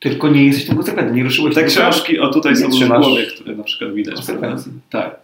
Tylko 0.00 0.28
nie 0.28 0.44
jesteś 0.46 0.66
tym 0.66 0.76
konsekwentny, 0.76 1.16
nie 1.16 1.24
ruszyłeś 1.24 1.54
Te 1.54 1.64
książki, 1.64 2.18
o 2.18 2.28
tutaj 2.28 2.56
są 2.56 2.68
w 2.68 2.88
głowie, 2.88 3.26
które 3.26 3.56
na 3.56 3.64
przykład 3.64 3.92
widać. 3.94 4.26
Tak. 4.90 5.20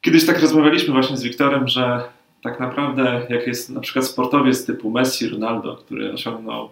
Kiedyś 0.00 0.26
tak 0.26 0.40
rozmawialiśmy 0.40 0.92
właśnie 0.92 1.16
z 1.16 1.22
Wiktorem, 1.22 1.68
że 1.68 2.00
tak 2.42 2.60
naprawdę 2.60 3.20
jak 3.28 3.46
jest 3.46 3.70
na 3.70 3.80
przykład 3.80 4.06
sportowiec 4.06 4.66
typu 4.66 4.90
Messi, 4.90 5.28
Ronaldo, 5.28 5.76
który 5.76 6.12
osiągnął 6.12 6.68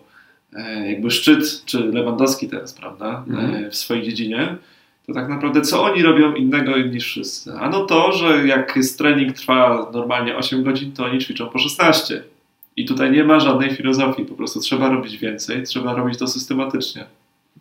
e, 0.52 0.92
jakby 0.92 1.10
szczyt, 1.10 1.64
czy 1.64 1.78
Lewandowski 1.80 2.48
teraz, 2.48 2.72
prawda, 2.74 3.24
Mhm. 3.28 3.64
e, 3.64 3.70
w 3.70 3.76
swojej 3.76 4.02
dziedzinie, 4.04 4.56
to 5.06 5.12
tak 5.12 5.28
naprawdę 5.28 5.60
co 5.62 5.82
oni 5.84 6.02
robią 6.02 6.34
innego 6.34 6.78
niż 6.78 7.04
wszyscy? 7.06 7.52
Ano 7.52 7.84
to, 7.84 8.12
że 8.12 8.46
jak 8.46 8.76
jest 8.76 8.98
trening 8.98 9.32
trwa 9.36 9.90
normalnie 9.92 10.36
8 10.36 10.62
godzin, 10.62 10.92
to 10.92 11.04
oni 11.04 11.18
ćwiczą 11.18 11.46
po 11.46 11.58
16. 11.58 12.22
I 12.76 12.84
tutaj 12.84 13.10
nie 13.12 13.24
ma 13.24 13.40
żadnej 13.40 13.70
filozofii, 13.70 14.24
po 14.24 14.34
prostu 14.34 14.60
trzeba 14.60 14.88
robić 14.88 15.16
więcej, 15.18 15.62
trzeba 15.62 15.94
robić 15.94 16.18
to 16.18 16.26
systematycznie. 16.26 17.04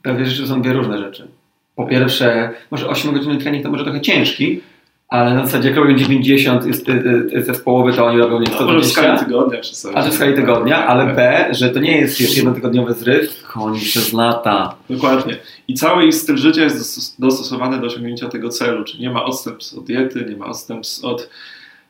Pewnie 0.01 0.25
rzeczy 0.25 0.48
są 0.48 0.62
dwie 0.62 0.74
różne 0.74 0.98
rzeczy. 0.98 1.27
Po 1.75 1.86
pierwsze, 1.88 2.50
może 2.72 2.88
8 2.88 3.13
godziny 3.13 3.38
trening 3.38 3.63
to 3.63 3.72
może 3.72 3.84
trochę 3.84 4.01
ciężki, 4.01 4.62
ale 5.10 5.34
na 5.34 5.45
zasadzie 5.45 5.69
jak 5.69 5.77
robią 5.77 5.95
90 5.98 6.65
jest, 6.65 6.86
jest 7.31 7.48
zespołowy, 7.48 7.93
to 7.93 8.05
oni 8.05 8.17
robią 8.17 8.39
nie 8.39 8.51
No, 8.60 8.65
może 8.65 8.79
w 8.79 8.86
skali 8.86 9.07
120. 9.17 9.25
tygodnia 9.25 9.62
czy 9.62 9.75
coś. 9.75 9.95
A 9.95 10.03
to 10.03 10.10
w 10.10 10.13
skali 10.13 10.34
tygodnia, 10.36 10.88
ale 10.88 11.13
B, 11.13 11.48
że 11.51 11.69
to 11.69 11.79
nie 11.79 11.98
jest 11.98 12.19
wiesz, 12.19 12.38
jednotygodniowy 12.38 12.93
zryw, 12.93 13.36
tylko 13.36 13.63
oni 13.63 13.79
przez 13.79 14.13
lata. 14.13 14.75
Dokładnie. 14.89 15.38
I 15.67 15.74
cały 15.74 16.05
ich 16.05 16.15
styl 16.15 16.38
życia 16.38 16.63
jest 16.63 16.77
dostos- 16.79 17.15
dostosowany 17.19 17.79
do 17.79 17.88
osiągnięcia 17.88 18.29
tego 18.29 18.50
celu, 18.50 18.84
czyli 18.84 19.03
nie 19.03 19.10
ma 19.10 19.24
odstępstw 19.24 19.77
od 19.77 19.86
diety, 19.86 20.25
nie 20.29 20.38
ma 20.38 20.45
odstępstw 20.45 21.05
od 21.05 21.29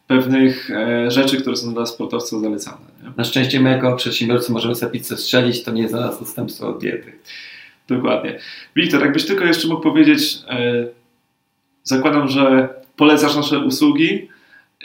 pewnych 0.07 0.71
e, 0.71 1.11
rzeczy, 1.11 1.37
które 1.37 1.55
są 1.55 1.73
dla 1.73 1.85
sportowców 1.85 2.41
zalecane. 2.41 2.77
Nie? 3.03 3.09
Na 3.17 3.23
szczęście 3.23 3.59
my 3.59 3.69
jako 3.69 3.95
przedsiębiorcy 3.95 4.51
możemy 4.51 4.75
sobie 4.75 4.91
pizzę 4.91 5.17
strzelić, 5.17 5.63
to 5.63 5.71
nie 5.71 5.81
jest 5.81 5.93
dla 5.93 6.01
nas 6.01 6.21
odstępstwo 6.21 6.67
od 6.67 6.79
diety. 6.81 7.11
Dokładnie. 7.87 8.39
Wiktor, 8.75 9.01
jakbyś 9.01 9.25
tylko 9.25 9.45
jeszcze 9.45 9.67
mógł 9.67 9.81
powiedzieć, 9.81 10.37
e, 10.49 10.87
zakładam, 11.83 12.27
że 12.27 12.69
polecasz 12.95 13.35
nasze 13.35 13.59
usługi 13.59 14.29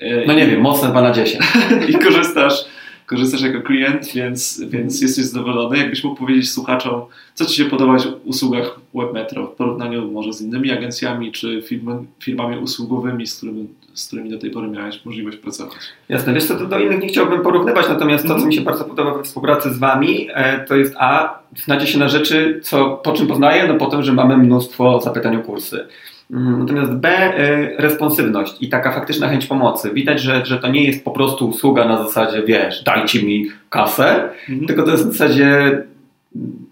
e, 0.01 0.27
No 0.27 0.33
nie 0.33 0.47
wiem, 0.47 0.61
mocne 0.61 0.93
pana 0.93 1.13
10. 1.13 1.45
i 1.89 1.95
korzystasz, 1.95 2.65
korzystasz 3.11 3.43
jako 3.43 3.61
klient, 3.61 4.13
więc, 4.15 4.63
więc 4.69 5.03
jesteś 5.03 5.25
zadowolony. 5.25 5.79
Jakbyś 5.79 6.05
mógł 6.05 6.17
powiedzieć 6.17 6.51
słuchaczom, 6.51 7.03
co 7.35 7.45
Ci 7.45 7.57
się 7.57 7.65
podoba 7.65 7.99
w 7.99 8.27
usługach 8.29 8.81
WebMetro 8.95 9.47
w 9.47 9.51
porównaniu 9.51 10.11
może 10.11 10.33
z 10.33 10.41
innymi 10.41 10.73
agencjami 10.73 11.33
czy 11.33 11.63
firmy, 11.63 11.93
firmami 12.21 12.59
usługowymi, 12.59 13.27
z 13.27 13.37
którymi, 13.37 13.69
z 13.95 14.07
którymi 14.07 14.31
do 14.31 14.39
tej 14.39 14.51
pory 14.51 14.69
miałeś 14.69 15.05
możliwość 15.05 15.37
pracować. 15.37 15.79
Jasne, 16.09 16.35
wiesz 16.35 16.45
co, 16.45 16.57
to 16.57 16.67
do 16.67 16.79
innych 16.79 17.03
nie 17.03 17.09
chciałbym 17.09 17.43
porównywać, 17.43 17.89
natomiast 17.89 18.27
to, 18.27 18.41
co 18.41 18.47
mi 18.47 18.55
się 18.55 18.61
bardzo 18.61 18.85
podoba 18.85 19.15
we 19.15 19.23
współpracy 19.23 19.75
z 19.75 19.79
Wami, 19.79 20.29
e, 20.35 20.65
to 20.65 20.77
jest 20.77 20.95
A, 20.99 21.39
znacie 21.65 21.87
się 21.87 21.99
na 21.99 22.09
rzeczy, 22.09 22.61
co, 22.63 22.91
po 22.91 23.13
czym 23.13 23.27
poznaję, 23.27 23.69
no 23.69 23.75
po 23.75 23.87
tym, 23.87 24.03
że 24.03 24.13
mamy 24.13 24.37
mnóstwo 24.37 25.01
zapytań 25.01 25.37
o 25.37 25.41
kursy. 25.41 25.87
Mm, 26.33 26.59
Natomiast 26.59 26.93
B, 26.93 27.09
e, 27.09 27.77
responsywność 27.77 28.57
i 28.61 28.69
taka 28.69 28.93
faktyczna 28.93 29.29
chęć 29.29 29.47
pomocy. 29.47 29.91
Widać, 29.95 30.21
że, 30.21 30.47
że 30.47 30.59
to 30.59 30.69
nie 30.69 30.85
jest 30.85 31.05
po 31.05 31.11
prostu 31.11 31.49
usługa 31.49 31.85
na 31.85 32.05
zasadzie, 32.05 32.43
wiesz, 32.43 32.83
dajcie 32.83 33.23
mi 33.23 33.47
kasę, 33.71 34.29
tylko 34.67 34.83
to 34.83 34.91
jest 34.91 35.09
w 35.09 35.13
zasadzie 35.13 35.79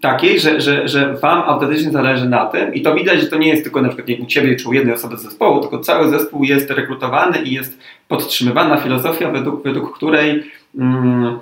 takiej, 0.01 0.39
że, 0.39 0.61
że, 0.61 0.87
że 0.87 1.13
Wam 1.13 1.41
autentycznie 1.41 1.91
zależy 1.91 2.29
na 2.29 2.45
tym 2.45 2.73
i 2.73 2.81
to 2.81 2.95
widać, 2.95 3.21
że 3.21 3.27
to 3.27 3.37
nie 3.37 3.47
jest 3.47 3.63
tylko 3.63 3.81
na 3.81 3.87
przykład 3.87 4.07
nie 4.07 4.17
u 4.17 4.25
Ciebie 4.25 4.55
czy 4.55 4.69
u 4.69 4.73
jednej 4.73 4.95
osoby 4.95 5.17
z 5.17 5.21
zespołu, 5.21 5.61
tylko 5.61 5.79
cały 5.79 6.09
zespół 6.09 6.43
jest 6.43 6.71
rekrutowany 6.71 7.41
i 7.41 7.53
jest 7.53 7.79
podtrzymywana 8.07 8.77
filozofia, 8.77 9.31
według, 9.31 9.63
według 9.63 9.95
której 9.95 10.43
mm, 10.77 11.39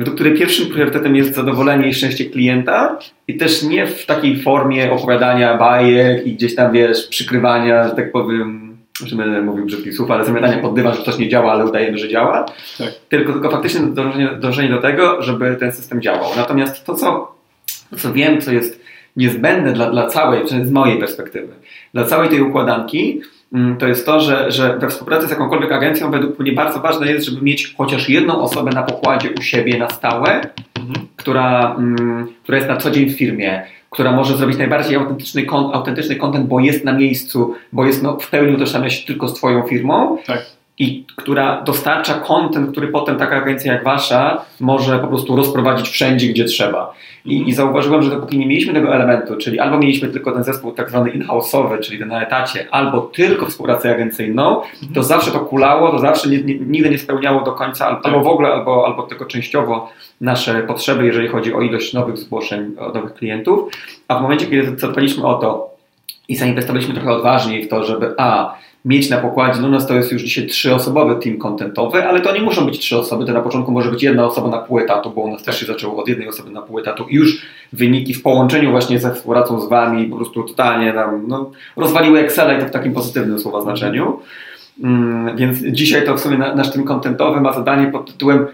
według 0.00 0.16
której 0.16 0.38
pierwszym 0.38 0.66
priorytetem 0.66 1.16
jest 1.16 1.34
zadowolenie 1.34 1.88
i 1.88 1.94
szczęście 1.94 2.24
klienta 2.24 2.98
i 3.28 3.36
też 3.36 3.62
nie 3.62 3.86
w 3.86 4.06
takiej 4.06 4.42
formie 4.42 4.92
opowiadania 4.92 5.56
bajek 5.56 6.26
i 6.26 6.32
gdzieś 6.34 6.54
tam, 6.54 6.72
wiesz, 6.72 7.06
przykrywania, 7.06 7.88
że 7.88 7.94
tak 7.94 8.12
powiem, 8.12 8.76
że 9.06 9.16
będę 9.16 9.42
mówił 9.42 9.66
brzydkich 9.66 9.94
słów, 9.94 10.10
ale 10.10 10.24
zamiatanie 10.24 10.62
pod 10.62 10.74
dywan, 10.74 10.94
że 10.94 11.02
coś 11.02 11.18
nie 11.18 11.28
działa, 11.28 11.52
ale 11.52 11.66
udajemy, 11.66 11.98
że 11.98 12.08
działa. 12.08 12.46
Tak. 12.78 12.88
Tylko, 13.08 13.32
tylko 13.32 13.50
faktycznie 13.50 13.80
dążenie, 13.80 14.28
dążenie 14.40 14.68
do 14.68 14.78
tego, 14.78 15.22
żeby 15.22 15.56
ten 15.60 15.72
system 15.72 16.02
działał. 16.02 16.30
Natomiast 16.36 16.84
to, 16.84 16.94
co, 16.94 17.34
to, 17.90 17.96
co 17.96 18.12
wiem, 18.12 18.40
co 18.40 18.52
jest 18.52 18.80
niezbędne 19.16 19.72
dla, 19.72 19.90
dla 19.90 20.06
całej, 20.06 20.40
przynajmniej 20.44 20.68
z 20.68 20.72
mojej 20.72 20.98
perspektywy, 20.98 21.52
dla 21.94 22.04
całej 22.04 22.28
tej 22.28 22.40
układanki, 22.40 23.20
to 23.78 23.88
jest 23.88 24.06
to, 24.06 24.20
że, 24.20 24.50
że 24.52 24.78
we 24.78 24.88
współpracy 24.88 25.26
z 25.26 25.30
jakąkolwiek 25.30 25.72
agencją 25.72 26.10
według 26.10 26.38
mnie 26.38 26.52
bardzo 26.52 26.80
ważne 26.80 27.12
jest, 27.12 27.26
żeby 27.26 27.42
mieć 27.42 27.74
chociaż 27.78 28.08
jedną 28.08 28.42
osobę 28.42 28.70
na 28.70 28.82
pokładzie 28.82 29.28
u 29.38 29.42
siebie 29.42 29.78
na 29.78 29.88
stałe, 29.88 30.40
Mhm. 30.80 31.06
która, 31.16 31.74
mm, 31.78 32.28
która 32.42 32.58
jest 32.58 32.68
na 32.68 32.76
co 32.76 32.90
dzień 32.90 33.06
w 33.10 33.18
firmie, 33.18 33.62
która 33.90 34.12
może 34.12 34.36
zrobić 34.36 34.58
najbardziej 34.58 34.96
autentyczny, 34.96 35.46
autentyczny 35.72 36.16
content, 36.16 36.46
bo 36.46 36.60
jest 36.60 36.84
na 36.84 36.92
miejscu, 36.92 37.54
bo 37.72 37.86
jest 37.86 38.02
no, 38.02 38.18
w 38.20 38.30
pełni 38.30 38.54
utożsamia 38.54 38.90
się 38.90 39.06
tylko 39.06 39.28
z 39.28 39.34
Twoją 39.34 39.62
firmą 39.62 40.18
Tak. 40.26 40.46
I 40.80 41.04
która 41.16 41.62
dostarcza 41.62 42.14
content, 42.14 42.70
który 42.70 42.88
potem 42.88 43.16
taka 43.16 43.36
agencja 43.36 43.72
jak 43.72 43.84
Wasza 43.84 44.44
może 44.60 44.98
po 44.98 45.06
prostu 45.06 45.36
rozprowadzić 45.36 45.88
wszędzie, 45.88 46.28
gdzie 46.28 46.44
trzeba. 46.44 46.94
I. 47.24 47.48
I 47.48 47.52
zauważyłem, 47.52 48.02
że 48.02 48.10
dopóki 48.10 48.38
nie 48.38 48.46
mieliśmy 48.46 48.74
tego 48.74 48.94
elementu, 48.94 49.36
czyli 49.36 49.58
albo 49.58 49.78
mieliśmy 49.78 50.08
tylko 50.08 50.32
ten 50.32 50.44
zespół 50.44 50.72
tak 50.72 50.90
zwany 50.90 51.10
in-house'owy, 51.10 51.80
czyli 51.80 51.98
ten 51.98 52.08
na 52.08 52.22
etacie, 52.22 52.66
albo 52.70 53.00
tylko 53.00 53.46
współpracę 53.46 53.90
agencyjną, 53.94 54.60
to 54.94 55.02
zawsze 55.02 55.30
to 55.30 55.40
kulało, 55.40 55.90
to 55.90 55.98
zawsze 55.98 56.28
nie, 56.28 56.42
nie, 56.42 56.54
nigdy 56.58 56.90
nie 56.90 56.98
spełniało 56.98 57.44
do 57.44 57.52
końca, 57.52 58.00
albo, 58.02 58.20
w 58.20 58.28
ogóle, 58.28 58.48
albo, 58.48 58.86
albo 58.86 59.02
tylko 59.02 59.24
częściowo 59.24 59.88
nasze 60.20 60.62
potrzeby, 60.62 61.06
jeżeli 61.06 61.28
chodzi 61.28 61.54
o 61.54 61.60
ilość 61.60 61.92
nowych 61.92 62.16
zgłoszeń, 62.16 62.74
nowych 62.94 63.14
klientów. 63.14 63.72
A 64.08 64.18
w 64.18 64.22
momencie, 64.22 64.46
kiedy 64.46 64.78
zadbaliśmy 64.78 65.26
o 65.26 65.34
to 65.34 65.70
i 66.28 66.36
zainwestowaliśmy 66.36 66.94
trochę 66.94 67.10
odważniej 67.12 67.62
w 67.64 67.68
to, 67.68 67.84
żeby 67.84 68.14
a 68.18 68.54
mieć 68.84 69.10
na 69.10 69.18
pokładzie, 69.18 69.60
no 69.60 69.68
u 69.68 69.70
nas 69.70 69.86
to 69.86 69.94
jest 69.94 70.12
już 70.12 70.22
dzisiaj 70.22 70.46
trzyosobowy 70.46 71.16
team 71.22 71.38
contentowy, 71.38 72.04
ale 72.04 72.20
to 72.20 72.34
nie 72.34 72.42
muszą 72.42 72.66
być 72.66 72.78
trzy 72.78 72.98
osoby, 72.98 73.24
to 73.24 73.32
na 73.32 73.40
początku 73.40 73.72
może 73.72 73.90
być 73.90 74.02
jedna 74.02 74.26
osoba 74.26 74.48
na 74.48 74.58
pół 74.58 74.78
etatu, 74.78 75.10
bo 75.10 75.20
u 75.20 75.30
nas 75.32 75.42
też 75.42 75.60
się 75.60 75.66
zaczęło 75.66 75.96
od 76.02 76.08
jednej 76.08 76.28
osoby 76.28 76.50
na 76.50 76.62
pół 76.62 76.78
etatu 76.78 77.06
i 77.08 77.14
już 77.14 77.42
wyniki 77.72 78.14
w 78.14 78.22
połączeniu 78.22 78.70
właśnie 78.70 78.98
ze 78.98 79.14
współpracą 79.14 79.60
z 79.60 79.68
Wami 79.68 80.06
po 80.06 80.16
prostu 80.16 80.42
totalnie 80.42 80.92
nam 80.92 81.24
no, 81.28 81.50
rozwaliły 81.76 82.18
Excela 82.18 82.54
i 82.54 82.60
to 82.60 82.66
w 82.66 82.70
takim 82.70 82.92
pozytywnym 82.92 83.38
słowa 83.38 83.60
znaczeniu. 83.60 84.20
Mm, 84.82 85.36
więc 85.36 85.58
dzisiaj 85.58 86.06
to 86.06 86.14
w 86.14 86.20
sumie 86.20 86.38
na, 86.38 86.54
nasz 86.54 86.72
team 86.72 86.84
contentowy 86.84 87.40
ma 87.40 87.52
zadanie 87.52 87.86
pod 87.86 88.12
tytułem 88.12 88.46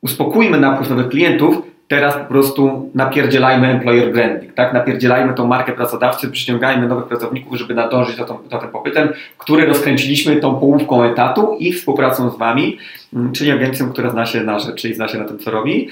uspokójmy 0.00 0.60
napływ 0.60 0.90
nowych 0.90 1.08
klientów, 1.08 1.67
teraz 1.88 2.14
po 2.14 2.24
prostu 2.24 2.90
napierdzielajmy 2.94 3.66
employer 3.66 4.12
branding, 4.12 4.54
tak? 4.54 4.72
Napierdzielajmy 4.72 5.34
tą 5.34 5.46
markę 5.46 5.72
pracodawcy, 5.72 6.30
przyciągajmy 6.30 6.88
nowych 6.88 7.06
pracowników, 7.06 7.58
żeby 7.58 7.74
nadążyć 7.74 8.16
za, 8.16 8.24
tą, 8.24 8.38
za 8.50 8.58
tym 8.58 8.68
popytem, 8.68 9.08
który 9.38 9.66
rozkręciliśmy 9.66 10.36
tą 10.36 10.54
połówką 10.54 11.04
etatu 11.04 11.56
i 11.58 11.72
współpracą 11.72 12.30
z 12.30 12.38
Wami, 12.38 12.78
mm, 13.14 13.32
czyli 13.32 13.50
agencją, 13.50 13.92
która 13.92 14.10
zna 14.10 14.26
się 14.26 14.40
na 14.40 14.58
rzeczy 14.58 14.88
i 14.88 14.94
zna 14.94 15.08
się 15.08 15.18
na 15.18 15.24
tym, 15.24 15.38
co 15.38 15.50
robi. 15.50 15.88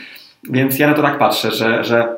Więc 0.50 0.78
ja 0.78 0.86
na 0.86 0.94
to 0.94 1.02
tak 1.02 1.18
patrzę, 1.18 1.50
że, 1.50 1.84
że, 1.84 2.16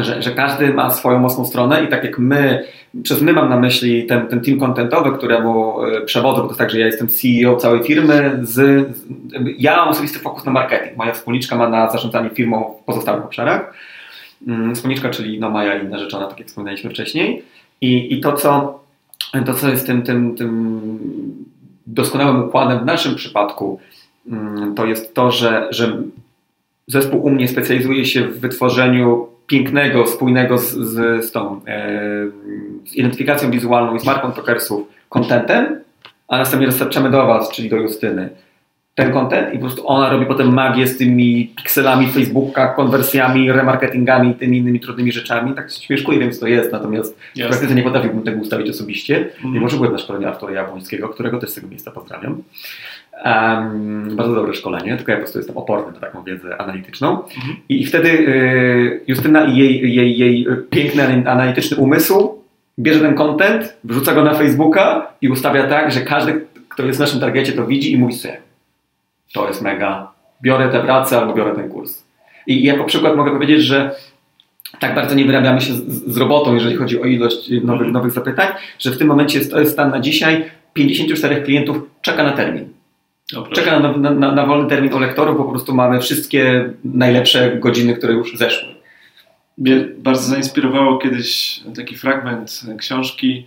że, 0.00 0.22
że 0.22 0.30
każdy 0.30 0.74
ma 0.74 0.90
swoją 0.90 1.18
mocną 1.18 1.44
stronę 1.44 1.84
i 1.84 1.88
tak 1.88 2.04
jak 2.04 2.18
my, 2.18 2.64
przez 3.02 3.22
my 3.22 3.32
mam 3.32 3.48
na 3.48 3.60
myśli 3.60 4.06
ten, 4.06 4.26
ten 4.26 4.40
team 4.40 4.58
contentowy, 4.58 5.18
któremu 5.18 5.82
e, 5.82 6.00
przewodzę, 6.00 6.36
bo 6.36 6.42
to 6.42 6.48
jest 6.48 6.58
tak, 6.58 6.70
że 6.70 6.80
ja 6.80 6.86
jestem 6.86 7.08
CEO 7.08 7.56
całej 7.56 7.82
firmy, 7.82 8.38
z, 8.42 8.88
ja 9.58 9.76
mam 9.76 9.88
osobisty 9.88 10.18
fokus 10.18 10.44
na 10.44 10.52
marketing, 10.52 10.96
moja 10.96 11.12
wspólniczka 11.12 11.56
ma 11.56 11.68
na 11.68 11.90
zarządzanie 11.90 12.30
firmą 12.30 12.74
w 12.82 12.84
pozostałych 12.84 13.24
obszarach. 13.24 13.74
Mm, 14.46 14.74
Wspólniczka, 14.74 15.10
czyli 15.10 15.40
no 15.40 15.50
Maja 15.50 15.82
i 15.82 15.88
narzeczona, 15.88 16.26
tak 16.26 16.38
jak 16.38 16.48
wspominaliśmy 16.48 16.90
wcześniej. 16.90 17.42
I, 17.80 18.14
i 18.14 18.20
to, 18.20 18.32
co, 18.32 18.80
to, 19.46 19.54
co 19.54 19.68
jest 19.68 19.86
tym, 19.86 20.02
tym, 20.02 20.34
tym 20.36 20.80
doskonałym 21.86 22.44
układem 22.44 22.78
w 22.78 22.84
naszym 22.84 23.14
przypadku, 23.14 23.80
mm, 24.28 24.74
to 24.74 24.86
jest 24.86 25.14
to, 25.14 25.30
że, 25.30 25.68
że 25.70 26.02
zespół 26.86 27.24
u 27.24 27.30
mnie 27.30 27.48
specjalizuje 27.48 28.04
się 28.04 28.24
w 28.24 28.40
wytworzeniu 28.40 29.31
pięknego, 29.46 30.06
spójnego 30.06 30.58
z, 30.58 30.70
z, 30.72 31.24
z 31.24 31.32
tą 31.32 31.60
e, 31.66 31.90
z 32.86 32.94
identyfikacją 32.94 33.50
wizualną 33.50 33.94
i 33.94 34.00
z 34.00 34.04
marką 34.04 34.32
tokersów 34.32 34.88
kontentem, 35.08 35.80
a 36.28 36.38
następnie 36.38 36.66
dostarczamy 36.66 37.10
do 37.10 37.26
Was, 37.26 37.50
czyli 37.50 37.70
do 37.70 37.76
Justyny, 37.76 38.30
ten 38.94 39.12
content 39.12 39.54
i 39.54 39.58
po 39.58 39.64
prostu 39.64 39.88
ona 39.88 40.10
robi 40.10 40.26
potem 40.26 40.54
magię 40.54 40.86
z 40.86 40.98
tymi 40.98 41.52
pikselami 41.56 42.08
Facebooka, 42.08 42.68
konwersjami, 42.68 43.52
remarketingami 43.52 44.30
i 44.30 44.34
tymi 44.34 44.58
innymi 44.58 44.80
trudnymi 44.80 45.12
rzeczami. 45.12 45.54
Tak 45.54 45.70
śmieszkuję, 45.72 46.18
wiem 46.18 46.32
co 46.32 46.40
to 46.40 46.46
jest, 46.46 46.72
natomiast 46.72 47.18
w 47.36 47.46
praktyce 47.46 47.74
nie 47.74 47.82
potrafiłbym 47.82 48.22
tego 48.22 48.40
ustawić 48.40 48.70
osobiście. 48.70 49.16
Mhm. 49.16 49.54
Mimo, 49.54 49.68
że 49.68 49.76
byłem 49.76 49.92
na 49.92 49.98
szkoleniu 49.98 50.28
Artura 50.28 50.52
Jabłońskiego, 50.52 51.08
którego 51.08 51.38
też 51.38 51.50
z 51.50 51.54
tego 51.54 51.68
miejsca 51.68 51.90
pozdrawiam. 51.90 52.42
Um, 53.24 54.16
bardzo 54.16 54.34
dobre 54.34 54.54
szkolenie, 54.54 54.96
tylko 54.96 55.12
ja 55.12 55.16
po 55.16 55.22
prostu 55.22 55.38
jestem 55.38 55.56
oporny 55.56 55.92
na 55.92 56.00
taką 56.00 56.24
wiedzę 56.24 56.60
analityczną. 56.60 57.10
Mhm. 57.10 57.56
I, 57.68 57.86
wtedy 57.86 58.08
y, 58.08 59.00
Justyna 59.06 59.44
i 59.44 59.56
jej, 59.56 59.94
jej, 59.94 60.18
jej 60.18 60.46
piękny 60.70 61.02
analityczny 61.30 61.76
umysł 61.76 62.38
bierze 62.78 63.00
ten 63.00 63.14
content, 63.14 63.76
wrzuca 63.84 64.14
go 64.14 64.24
na 64.24 64.34
Facebooka 64.34 65.12
i 65.20 65.28
ustawia 65.28 65.66
tak, 65.66 65.92
że 65.92 66.00
każdy, 66.00 66.46
kto 66.68 66.82
jest 66.82 66.98
w 66.98 67.00
naszym 67.00 67.20
targecie, 67.20 67.52
to 67.52 67.66
widzi 67.66 67.92
i 67.92 67.98
mówi 67.98 68.14
sobie 68.14 68.36
to 69.32 69.48
jest 69.48 69.62
mega, 69.62 70.12
biorę 70.42 70.68
tę 70.68 70.80
pracę 70.80 71.18
albo 71.18 71.34
biorę 71.34 71.54
ten 71.54 71.68
kurs. 71.68 72.04
I 72.46 72.62
jako 72.62 72.84
przykład 72.84 73.16
mogę 73.16 73.30
powiedzieć, 73.30 73.62
że 73.62 73.94
tak 74.78 74.94
bardzo 74.94 75.14
nie 75.14 75.24
wyrabiamy 75.24 75.60
się 75.60 75.72
z, 75.72 76.12
z 76.14 76.16
robotą, 76.16 76.54
jeżeli 76.54 76.76
chodzi 76.76 77.02
o 77.02 77.04
ilość 77.04 77.50
nowych, 77.62 77.92
nowych 77.92 78.12
zapytań, 78.12 78.46
że 78.78 78.90
w 78.90 78.98
tym 78.98 79.08
momencie 79.08 79.38
jest, 79.38 79.50
to 79.50 79.60
jest 79.60 79.72
stan 79.72 79.90
na 79.90 80.00
dzisiaj, 80.00 80.44
54 80.72 81.42
klientów 81.42 81.76
czeka 82.00 82.22
na 82.22 82.32
termin. 82.32 82.68
Proszę. 83.32 83.52
Czeka 83.52 83.80
na, 83.80 83.92
na, 83.92 84.32
na, 84.32 84.46
wolny 84.46 84.68
termin 84.68 84.94
o 84.94 84.98
lektorów, 84.98 85.36
po 85.36 85.44
prostu 85.44 85.74
mamy 85.74 86.00
wszystkie 86.00 86.72
najlepsze 86.84 87.56
godziny, 87.56 87.96
które 87.96 88.12
już 88.12 88.36
zeszły. 88.36 88.68
Mnie 89.58 89.88
bardzo 89.98 90.22
zainspirowało 90.22 90.98
kiedyś 90.98 91.60
taki 91.76 91.96
fragment 91.96 92.62
książki. 92.78 93.46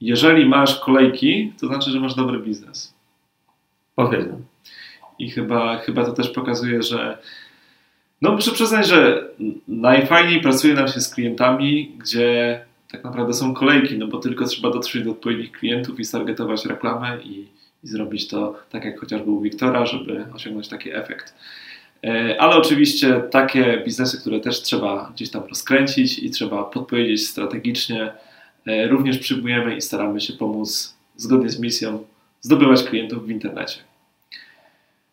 Jeżeli 0.00 0.46
masz 0.46 0.80
kolejki, 0.80 1.52
to 1.60 1.66
znaczy, 1.66 1.90
że 1.90 2.00
masz 2.00 2.14
dobry 2.14 2.38
biznes. 2.38 2.94
Potwierdzam. 3.94 4.42
I 5.18 5.30
chyba, 5.30 5.78
chyba 5.78 6.04
to 6.04 6.12
też 6.12 6.28
pokazuje, 6.28 6.82
że 6.82 7.18
no 8.22 8.32
muszę 8.32 8.52
przyznać, 8.52 8.86
że 8.86 9.28
najfajniej 9.68 10.40
pracuje 10.40 10.74
nam 10.74 10.88
się 10.88 11.00
z 11.00 11.14
klientami, 11.14 11.92
gdzie 11.98 12.60
tak 12.90 13.04
naprawdę 13.04 13.32
są 13.32 13.54
kolejki, 13.54 13.98
no 13.98 14.06
bo 14.06 14.18
tylko 14.18 14.44
trzeba 14.44 14.70
dotrzeć 14.70 15.04
do 15.04 15.10
odpowiednich 15.10 15.52
klientów 15.52 16.00
i 16.00 16.04
stargetować 16.04 16.66
reklamę 16.66 17.18
i, 17.24 17.46
i 17.84 17.88
zrobić 17.88 18.28
to 18.28 18.54
tak 18.70 18.84
jak 18.84 19.00
chociażby 19.00 19.30
u 19.30 19.40
Wiktora, 19.40 19.86
żeby 19.86 20.24
osiągnąć 20.34 20.68
taki 20.68 20.94
efekt. 20.94 21.34
E, 22.04 22.40
Ale 22.40 22.56
oczywiście 22.56 23.22
takie 23.30 23.82
biznesy, 23.84 24.20
które 24.20 24.40
też 24.40 24.62
trzeba 24.62 25.10
gdzieś 25.14 25.30
tam 25.30 25.42
rozkręcić 25.48 26.18
i 26.18 26.30
trzeba 26.30 26.64
podpowiedzieć 26.64 27.28
strategicznie, 27.28 28.12
e, 28.66 28.88
również 28.88 29.18
przyjmujemy 29.18 29.76
i 29.76 29.80
staramy 29.80 30.20
się 30.20 30.32
pomóc 30.32 30.96
zgodnie 31.16 31.50
z 31.50 31.60
misją 31.60 32.04
zdobywać 32.40 32.82
klientów 32.82 33.26
w 33.26 33.30
internecie. 33.30 33.78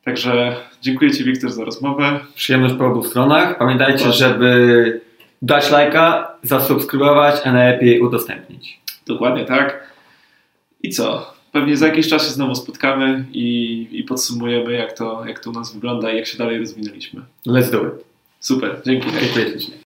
Także 0.03 0.55
dziękuję 0.81 1.11
Ci, 1.11 1.23
Wiktor, 1.23 1.51
za 1.51 1.63
rozmowę. 1.65 2.19
Przyjemność 2.35 2.75
po 2.75 2.85
obu 2.85 3.03
stronach. 3.03 3.57
Pamiętajcie, 3.57 4.03
Proszę. 4.03 4.17
żeby 4.17 5.01
dać 5.41 5.71
lajka, 5.71 6.35
zasubskrybować, 6.43 7.35
a 7.43 7.51
najlepiej 7.51 8.01
udostępnić. 8.01 8.79
Dokładnie 9.07 9.45
tak. 9.45 9.93
I 10.83 10.89
co? 10.89 11.33
Pewnie 11.51 11.77
za 11.77 11.87
jakiś 11.87 12.07
czas 12.07 12.25
się 12.27 12.33
znowu 12.33 12.55
spotkamy 12.55 13.25
i, 13.33 13.87
i 13.91 14.03
podsumujemy, 14.03 14.73
jak 14.73 14.93
to, 14.97 15.25
jak 15.25 15.39
to 15.39 15.49
u 15.49 15.53
nas 15.53 15.73
wygląda 15.73 16.11
i 16.11 16.15
jak 16.15 16.27
się 16.27 16.37
dalej 16.37 16.59
rozwinęliśmy. 16.59 17.21
Let's 17.47 17.71
do 17.71 17.87
it. 17.87 17.93
Super, 18.39 18.81
dzięki. 18.85 19.07
Dziękuję. 19.11 19.45